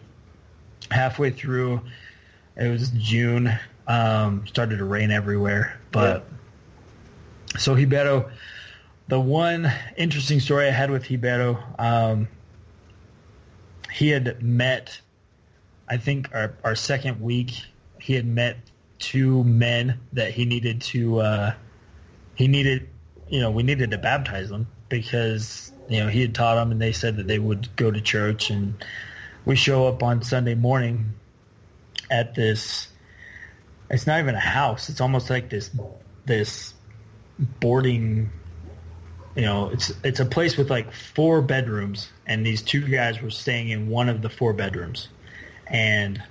[0.89, 1.81] halfway through.
[2.57, 3.57] It was June.
[3.87, 6.25] Um, started to rain everywhere, but
[7.57, 8.29] so Ribeiro,
[9.07, 12.27] the one interesting story I had with Ribeiro, um,
[13.91, 15.01] he had met,
[15.91, 17.51] I think our, our second week,
[17.99, 18.55] he had met
[18.97, 21.53] two men that he needed to, uh,
[22.33, 22.87] he needed,
[23.27, 26.81] you know, we needed to baptize them because, you know, he had taught them and
[26.81, 28.49] they said that they would go to church.
[28.49, 28.73] And
[29.43, 31.11] we show up on Sunday morning
[32.09, 32.87] at this,
[33.89, 34.87] it's not even a house.
[34.87, 35.71] It's almost like this,
[36.25, 36.73] this
[37.59, 38.31] boarding
[39.33, 42.09] you know it's it's a place with like four bedrooms.
[42.27, 45.09] And these two guys were staying in one of the four bedrooms
[45.71, 46.21] and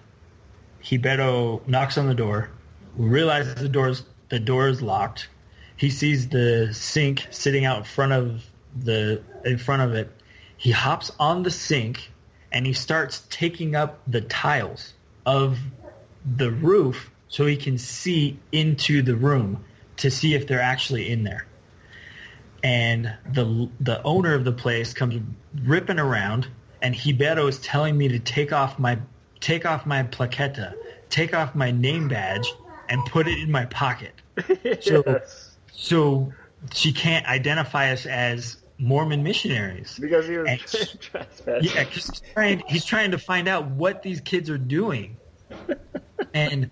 [0.90, 2.50] Ribeiro knocks on the door.
[2.96, 5.28] We realize the door's the door is locked.
[5.76, 8.44] He sees the sink sitting out in front of
[8.76, 10.10] the in front of it.
[10.56, 12.12] He hops on the sink
[12.52, 14.92] and he starts taking up the tiles
[15.24, 15.58] of
[16.36, 19.64] the roof so he can see into the room
[19.98, 21.46] to see if they're actually in there.
[22.62, 25.22] And the the owner of the place comes
[25.62, 26.46] ripping around,
[26.82, 28.98] and Ribeiro is telling me to take off my
[29.40, 30.74] take off my plaqueta,
[31.08, 32.52] take off my name badge,
[32.88, 34.12] and put it in my pocket.
[34.82, 35.56] So Yes.
[35.72, 36.32] so
[36.72, 39.98] she can't identify us as Mormon missionaries.
[40.00, 40.60] because he was And-
[41.00, 41.58] trespassing.
[41.62, 45.16] Yeah, he's trying, he's trying to find out what these kids are doing.
[46.34, 46.70] and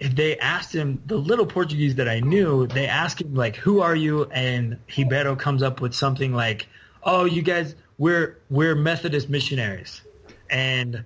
[0.00, 3.80] if they asked him, the little Portuguese that I knew, they asked him, like, who
[3.80, 4.24] are you?
[4.26, 6.66] And Ribeiro comes up with something like,
[7.02, 10.02] oh, you guys, we're, we're Methodist missionaries.
[10.50, 11.04] And,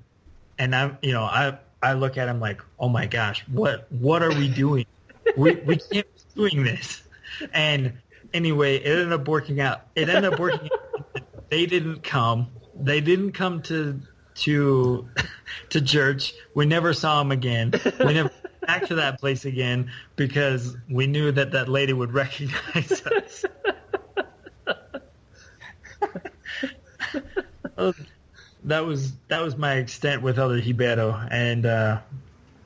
[0.61, 4.23] and I'm, you know, I, I look at him like, oh my gosh, what, what
[4.23, 4.85] are we doing?
[5.37, 7.03] we, we can't be doing this.
[7.53, 7.95] And
[8.35, 9.87] anyway, it ended up working out.
[9.97, 11.23] It ended up working out.
[11.49, 12.49] They didn't come.
[12.79, 14.01] They didn't come to
[14.37, 15.09] to
[15.71, 16.35] to church.
[16.55, 17.73] We never saw them again.
[17.99, 22.13] We never went back to that place again because we knew that that lady would
[22.13, 23.45] recognize us.
[27.79, 27.95] Oh,
[28.65, 32.01] That was that was my extent with other Ribeiro, and uh,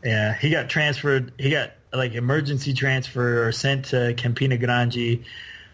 [0.03, 1.33] yeah, he got transferred.
[1.39, 5.25] He got like emergency transfer or sent to Campina Grande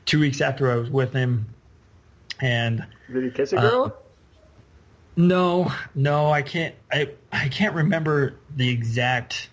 [0.05, 1.47] two weeks after I was with him,
[2.41, 3.97] and Did he kiss a Uh, girl?
[5.17, 6.75] no, no, I can't.
[6.93, 9.49] I I can't remember the exact.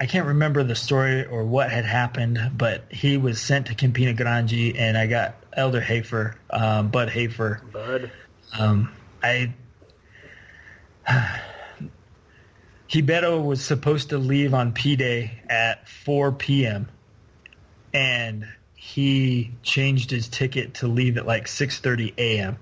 [0.00, 4.14] I can't remember the story or what had happened, but he was sent to Campina
[4.14, 7.60] Grande, and I got Elder Hafer, um, Bud Hafer.
[7.72, 8.10] Bud.
[8.58, 8.90] Um,
[9.22, 9.52] I
[12.94, 16.88] Ribeiro was supposed to leave on P Day at 4 p.m.
[17.94, 22.56] and he changed his ticket to leave at like 6:30 a.m.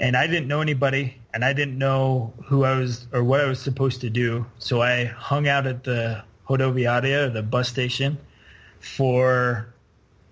[0.00, 3.46] And I didn't know anybody, and I didn't know who I was or what I
[3.46, 4.44] was supposed to do.
[4.58, 8.18] So I hung out at the Rodoviaria, the bus station,
[8.80, 9.72] for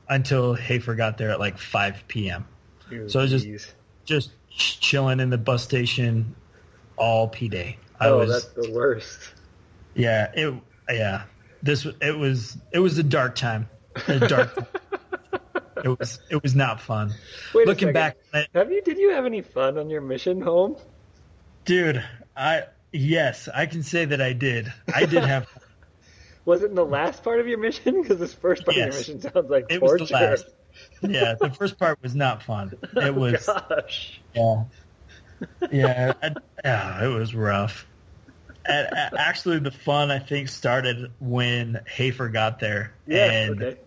[0.09, 2.47] until Hafer got there at like 5 p.m
[3.09, 3.73] So it's just- Jeez.
[4.05, 6.35] just chilling in the bus station
[6.97, 7.79] all P day.
[8.01, 9.19] I oh, was that's the worst.
[9.95, 10.55] yeah, it
[10.91, 11.25] yeah.
[11.63, 13.69] This it was it was a dark time.
[14.09, 14.67] A dark time.
[15.85, 17.13] It was it was not fun.
[17.53, 18.17] Wait Looking back,
[18.55, 18.81] Have you?
[18.81, 20.77] Did you have any fun on your mission home?
[21.67, 22.03] dude,
[22.37, 24.73] I yes, I can say that I did.
[24.95, 25.47] I did have.
[26.47, 28.01] Was it in the last part of your mission?
[28.01, 28.87] Because this first part Yes.
[29.01, 30.07] of your mission sounds like It was torture.
[30.07, 30.47] the last.
[31.03, 32.73] Yeah, the first part was not fun.
[32.83, 33.47] It oh was.
[33.49, 34.21] Oh, gosh.
[34.35, 34.65] Yeah.
[35.71, 37.87] Yeah, I- yeah, it was rough.
[38.67, 43.31] And, actually, the fun I think started when Hafer got there, Yeah.
[43.31, 43.81] and okay.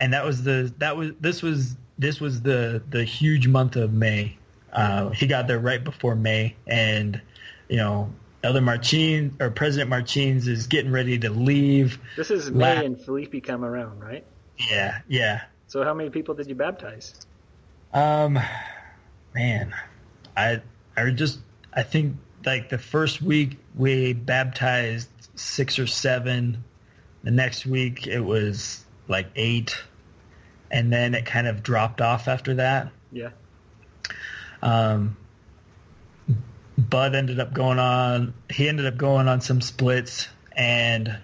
[0.00, 3.92] and that was the that was this was this was the the huge month of
[3.94, 4.36] May.
[4.72, 7.18] Uh, he got there right before May, and
[7.68, 8.12] you know,
[8.42, 11.98] Elder Marcin or President Martins is getting ready to leave.
[12.16, 14.24] This is La- May and Felipe Camarão, right?
[14.58, 15.42] Yeah, yeah.
[15.68, 17.14] So how many people did you baptize?
[17.94, 18.38] Um,
[19.34, 19.72] man,
[20.36, 20.62] I
[20.96, 21.38] I just
[21.72, 26.64] I think like the first week we baptized six or seven.
[27.22, 29.76] The next week it was like eight,
[30.70, 32.90] and then it kind of dropped off after that.
[33.12, 33.30] Yeah.
[34.62, 35.16] Um,
[36.78, 38.34] Bud ended up going on.
[38.50, 41.18] He ended up going on some splits, and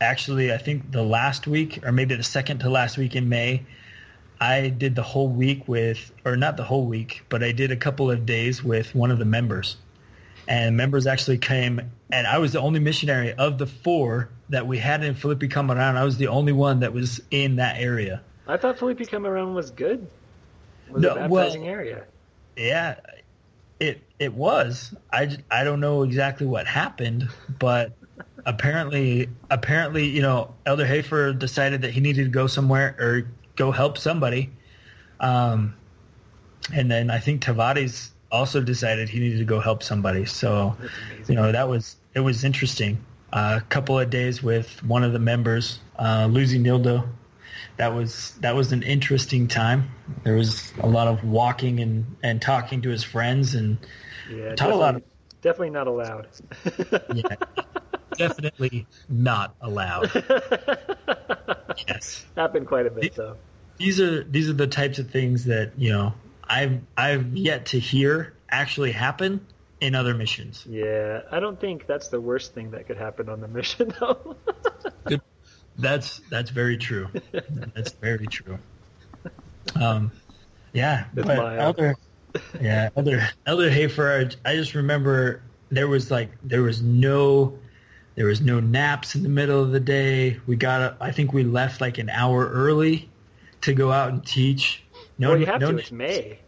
[0.00, 3.64] actually, I think the last week, or maybe the second to last week in May,
[4.40, 7.76] I did the whole week with, or not the whole week, but I did a
[7.76, 9.76] couple of days with one of the members,
[10.46, 11.80] and members actually came,
[12.12, 15.96] and I was the only missionary of the four that we had in Felipe Camarão.
[15.96, 18.22] I was the only one that was in that area.
[18.46, 20.06] I thought Felipe Camarão was good.
[20.90, 22.04] Was No, a well- area.
[22.56, 22.96] Yeah,
[23.78, 24.94] it it was.
[25.12, 27.28] I, I don't know exactly what happened,
[27.58, 27.92] but
[28.46, 33.28] apparently apparently you know Elder Hafer decided that he needed to go somewhere or
[33.58, 34.50] go help somebody,
[35.20, 35.74] um,
[36.72, 40.24] and then I think Tavares also decided he needed to go help somebody.
[40.24, 40.76] So
[41.28, 43.04] you know that was it was interesting.
[43.32, 47.04] a couple of days with one of the members, uh, Lucy Nildo.
[47.76, 49.90] That was that was an interesting time.
[50.24, 53.76] There was a lot of walking and, and talking to his friends, and
[54.30, 55.02] yeah, Taught a lot of-
[55.42, 56.26] definitely not allowed.
[57.14, 57.36] yeah,
[58.16, 60.10] definitely not allowed.
[61.86, 63.36] Yes, Happened quite a bit though.
[63.78, 66.12] These are these are the types of things that you know
[66.44, 69.46] I've I've yet to hear actually happen
[69.80, 70.64] in other missions.
[70.68, 74.36] Yeah, I don't think that's the worst thing that could happen on the mission though.
[75.78, 77.08] That's that's very true.
[77.32, 78.58] That's very true.
[79.76, 80.10] Um,
[80.72, 81.58] yeah, It's but.
[81.58, 81.94] Elder,
[82.60, 84.30] yeah, Elder Elder.
[84.44, 87.56] I just remember there was like there was no
[88.16, 90.40] there was no naps in the middle of the day.
[90.48, 93.08] We got up, I think we left like an hour early
[93.68, 94.82] to go out and teach.
[95.18, 95.78] No, well, you have no, to.
[95.78, 96.38] It's May.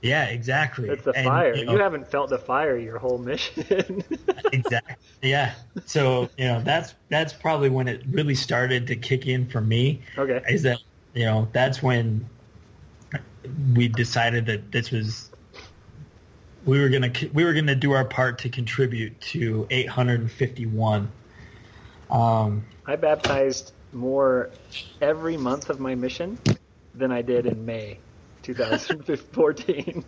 [0.00, 0.88] yeah, exactly.
[0.88, 1.54] It's the And, fire.
[1.54, 4.04] you You, haven't felt the fire your whole mission.
[4.52, 4.94] exactly.
[5.22, 5.54] Yeah.
[5.86, 10.00] So you know that's that's probably when it really started to kick in for me.
[10.16, 10.40] okay.
[10.48, 10.78] is that
[11.14, 12.28] you know that's when
[13.74, 15.30] we decided that this was
[16.64, 21.10] we were gonna we were gonna do our part to contribute to 851.
[22.10, 24.50] Um, I baptized more
[25.00, 26.38] every month of my mission
[26.98, 27.98] than I did in May
[28.42, 30.04] 2014.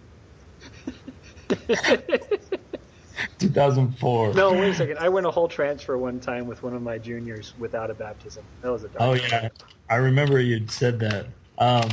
[3.38, 4.34] 2004.
[4.34, 4.98] no, wait a second.
[4.98, 8.44] I went a whole transfer one time with one of my juniors without a baptism.
[8.62, 9.48] That was a dark Oh yeah,
[9.88, 11.26] I remember you'd said that.
[11.58, 11.88] Um,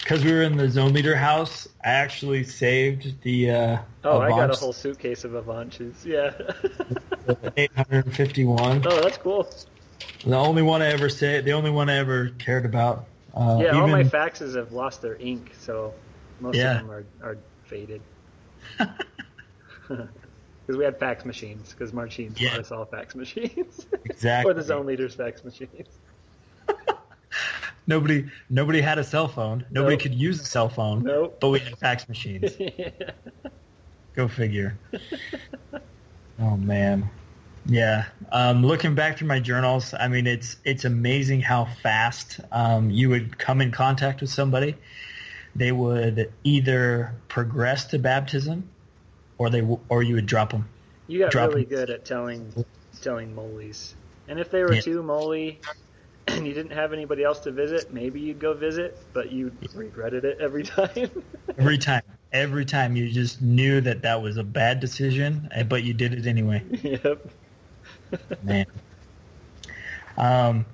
[0.00, 4.28] because we were in the zone leader house, I actually saved the uh, Oh, I
[4.28, 6.04] got a whole suitcase of Avanches.
[6.04, 6.34] Yeah.
[7.56, 8.82] 851.
[8.86, 9.48] oh, that's cool.
[10.26, 13.06] The only one I ever saved, the only one I ever cared about.
[13.34, 15.92] Uh, Yeah, all my faxes have lost their ink, so
[16.40, 16.72] most Yeah.
[16.80, 18.00] of them are, are faded.
[20.66, 22.52] Because we had fax machines, because Martins Yeah.
[22.52, 23.86] bought us all fax machines.
[24.06, 24.50] exactly.
[24.50, 25.88] or the zone leaders fax machines.
[27.86, 29.66] Nobody, nobody had a cell phone.
[29.70, 30.02] Nobody Nope.
[30.02, 31.02] could use a cell phone.
[31.02, 31.36] Nope.
[31.38, 32.56] But we had fax machines.
[34.14, 34.78] Go figure.
[36.40, 37.10] oh man.
[37.66, 38.04] Yeah.
[38.30, 43.08] Um, looking back through my journals, I mean, it's it's amazing how fast um, you
[43.08, 44.76] would come in contact with somebody.
[45.56, 48.68] They would either progress to baptism,
[49.38, 50.68] or they w- or you would drop them.
[51.06, 51.70] You got Drop really them.
[51.78, 52.52] good at telling
[53.00, 53.94] telling molies.
[54.28, 54.80] And if they were Yeah.
[54.80, 55.60] too moly
[56.28, 60.24] and you didn't have anybody else to visit, maybe you'd go visit, but you regretted
[60.24, 61.10] it every time.
[61.58, 65.82] Every time, every time, you just knew that that was a bad decision, eh, but
[65.82, 66.62] you did it anyway.
[66.82, 67.30] yep.
[68.42, 68.66] Man.
[70.16, 70.66] Um,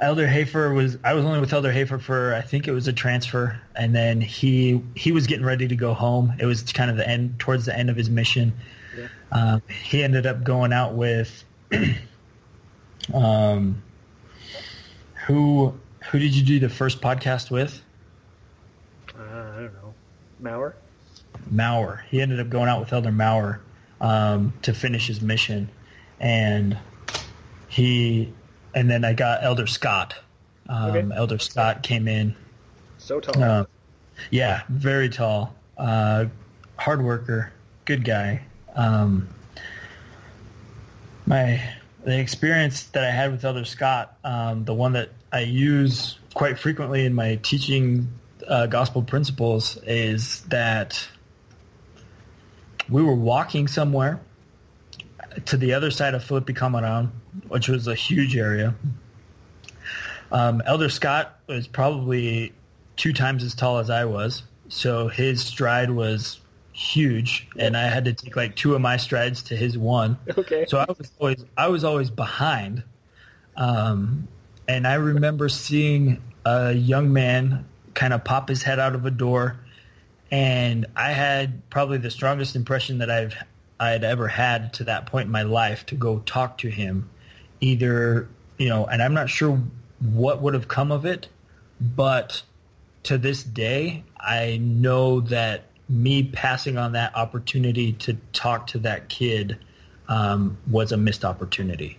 [0.00, 2.92] Elder Hafer was I was only with Elder Hafer for I think it was a
[2.92, 6.34] transfer, and then he he was getting ready to go home.
[6.38, 8.52] It was kind of the end towards the end of his mission.
[8.96, 9.08] Yeah.
[9.32, 11.44] Um, he ended up going out with
[13.14, 13.82] um,
[15.26, 15.74] who
[16.10, 17.82] who did you do the first podcast with?
[19.18, 19.94] Uh, I don't know.
[20.42, 20.74] Mauer?
[21.50, 22.04] Maurer.
[22.10, 23.60] He ended up going out with Elder Maurer.
[24.00, 25.68] Um, to finish his mission,
[26.20, 26.76] and
[27.68, 28.32] he
[28.74, 30.14] and then I got Elder Scott.
[30.68, 31.16] Um, Okay.
[31.16, 32.34] Elder Scott came in.
[32.98, 33.42] So tall.
[33.42, 33.64] Uh,
[34.30, 36.26] yeah, very tall, uh,
[36.76, 37.52] hard worker,
[37.84, 38.42] good guy.
[38.74, 39.28] Um,
[41.26, 41.60] my
[42.04, 46.58] the experience that I had with Elder Scott, um, the one that I use quite
[46.58, 48.08] frequently in my teaching
[48.46, 51.06] uh, gospel principles, is that
[52.88, 54.20] we were walking somewhere
[55.44, 57.10] to the other side of Felipe Camarão,
[57.48, 58.74] which was a huge area.
[60.32, 62.52] Um, Elder Scott was probably
[62.96, 66.40] two times as tall as I was, so his stride was
[66.72, 70.18] huge, and I had to take like two of my strides to his one.
[70.36, 70.66] okay.
[70.66, 72.82] So I was always I was always behind,
[73.56, 74.26] um,
[74.68, 79.10] and I remember seeing a young man kind of pop his head out of a
[79.10, 79.58] door,
[80.30, 83.34] and I had probably the strongest impression that I've
[83.78, 87.10] I had ever had to that point in my life to go talk to him,
[87.60, 88.28] either
[88.58, 89.60] you know, and I'm not sure
[90.00, 91.28] what would have come of it,
[91.80, 92.42] but
[93.04, 99.08] to this day, I know that me passing on that opportunity to talk to that
[99.08, 99.58] kid
[100.08, 101.98] um, was a missed opportunity.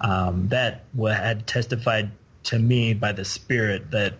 [0.00, 2.10] Um, that had testified
[2.44, 4.14] to me by the Spirit that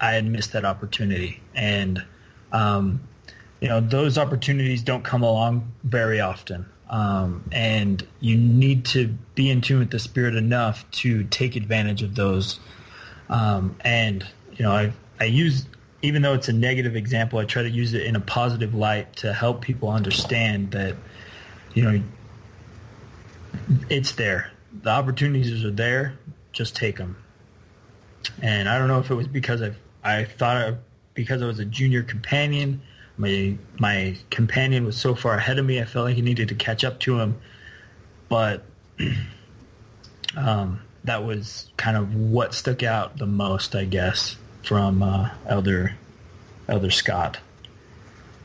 [0.00, 2.04] I had missed that opportunity, and
[2.52, 3.00] um,
[3.60, 6.66] you know those opportunities don't come along very often.
[6.88, 9.06] Um, and you need to
[9.36, 12.58] be in tune with the Spirit enough to take advantage of those.
[13.28, 15.66] Um, and you know, I I use
[16.02, 19.16] even though it's a negative example, I try to use it in a positive light
[19.16, 20.96] to help people understand that
[21.74, 22.02] you know
[23.88, 24.50] it's there.
[24.82, 26.18] The opportunities are there.
[26.52, 27.16] Just take them.
[28.42, 29.72] And I don't know if it was because I
[30.02, 30.74] I thought
[31.14, 32.80] because I was a junior companion,
[33.16, 36.54] my my companion was so far ahead of me, I felt like I needed to
[36.54, 37.40] catch up to him.
[38.28, 38.64] But
[40.36, 45.94] um, that was kind of what stuck out the most, I guess, from uh, Elder
[46.68, 47.38] Elder Scott.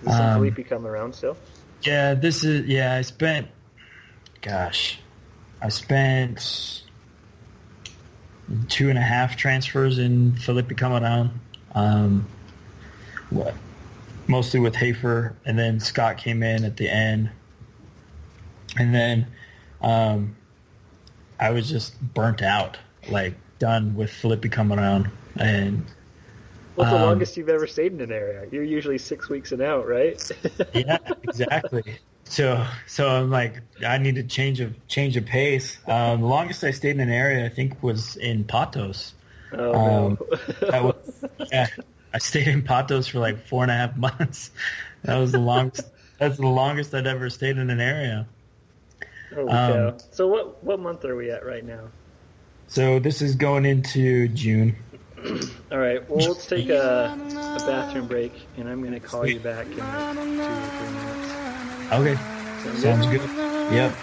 [0.08, 1.38] Um, Felipe Camarão still?
[1.84, 2.96] Yeah, this is yeah.
[2.96, 3.48] I spent,
[4.42, 5.00] gosh,
[5.62, 6.84] I spent
[8.68, 11.32] two and a half transfers in Felipe Camarão.
[11.74, 12.28] Um,
[14.28, 17.30] mostly with Hafer, and then Scott came in at the end,
[18.78, 19.28] and then
[19.82, 20.36] um,
[21.40, 22.78] I was just burnt out,
[23.10, 25.86] like done with Felipe Camarão, and
[26.76, 28.48] What's the um, longest you've ever stayed in an area?
[28.52, 30.20] You're usually six weeks and out, right?
[30.74, 32.00] yeah, exactly.
[32.26, 35.78] So, so I'm like, I need to change of change of pace.
[35.88, 39.14] Um, the longest I stayed in an area, I think, was in Patos.
[39.54, 40.70] oh, Um, no.
[40.70, 41.68] That was, yeah,
[42.16, 44.50] I stayed in Patos for like four and a half months.
[45.04, 45.86] That was the longest.
[46.18, 48.26] That's the longest I'd ever stayed in an area.
[49.34, 49.98] Holy um.
[50.12, 51.90] So what what month are we at right now?
[52.70, 54.78] So this is going into June.
[55.72, 56.10] All right.
[56.10, 57.18] Well, let's take a,
[57.58, 62.08] a bathroom break, and I'm going to call you back in like two or three
[62.08, 62.16] minutes.
[62.16, 62.16] Okay,
[62.64, 63.30] Sound sounds good?
[63.30, 63.74] good.
[63.74, 63.96] Yep.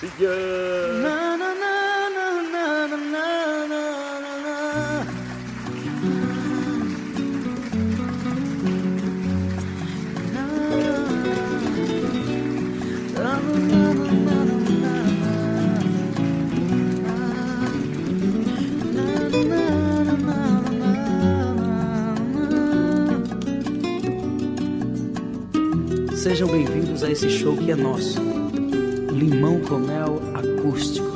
[0.00, 1.27] See ya.
[26.28, 28.20] Sejam bem-vindos a esse show que é nosso.
[29.10, 31.08] Limão com mel acústico.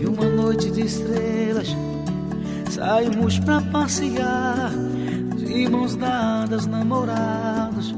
[0.00, 1.68] E uma noite de estrelas,
[2.68, 4.72] saímos pra passear,
[5.36, 7.94] de mãos dadas, namorados,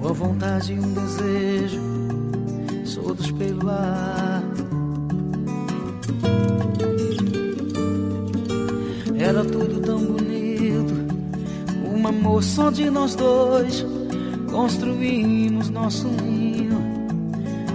[0.00, 1.80] com a vontade e um desejo,
[2.86, 4.42] soltos pelo ar.
[9.18, 9.69] Era tudo
[12.10, 13.86] amor só de nós dois.
[14.50, 16.78] Construímos nosso ninho,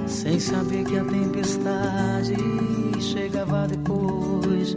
[0.07, 2.35] sem saber que a tempestade
[2.99, 4.75] chegava depois.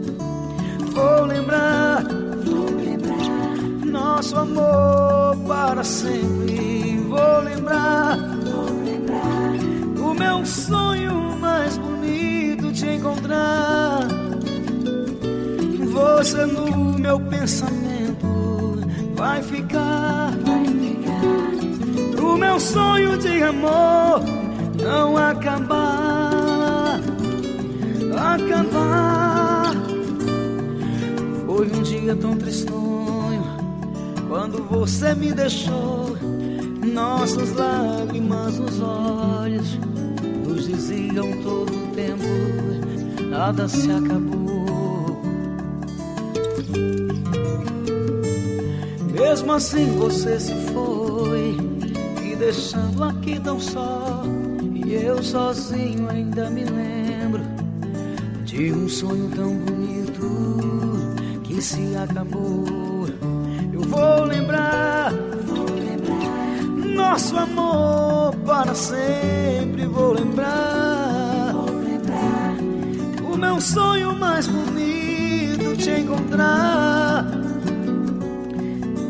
[0.93, 2.03] Vou lembrar,
[2.45, 6.97] vou lembrar nosso amor para sempre.
[7.07, 14.07] Vou lembrar, vou lembrar o meu sonho mais bonito te encontrar.
[15.91, 17.98] Você no meu pensamento
[19.19, 20.31] vai ficar.
[22.21, 24.23] O meu sonho de amor
[24.81, 27.01] não acabar.
[28.15, 29.73] Acabar.
[31.45, 33.43] Foi um dia tão tristonho
[34.29, 36.17] quando você me deixou.
[36.93, 39.77] Nossas lágrimas nos olhos
[40.47, 42.23] nos diziam todo o tempo:
[43.29, 44.28] nada se acabou.
[49.29, 51.55] Mesmo assim você se foi,
[52.19, 54.23] me deixando aqui tão só.
[54.73, 57.43] E eu sozinho ainda me lembro
[58.43, 63.05] de um sonho tão bonito que se acabou.
[63.71, 65.13] Eu vou lembrar
[66.95, 69.85] nosso amor para sempre.
[69.85, 71.53] Vou lembrar,
[73.31, 77.08] o meu sonho mais bonito te encontrar.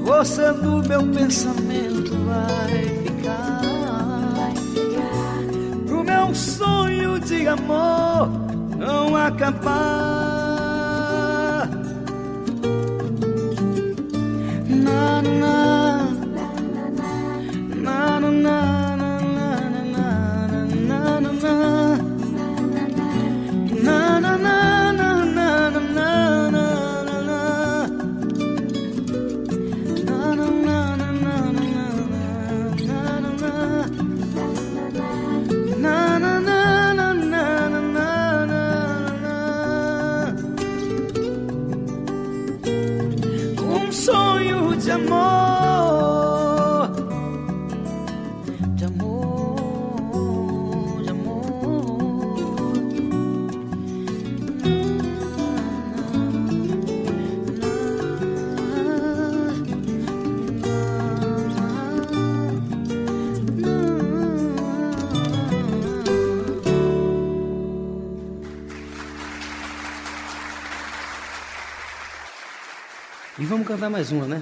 [0.09, 3.61] Você no meu pensamento vai ficar.
[5.85, 8.27] Pro meu sonho de amor
[8.75, 10.28] não acabar.
[73.89, 74.41] Mais uma, né?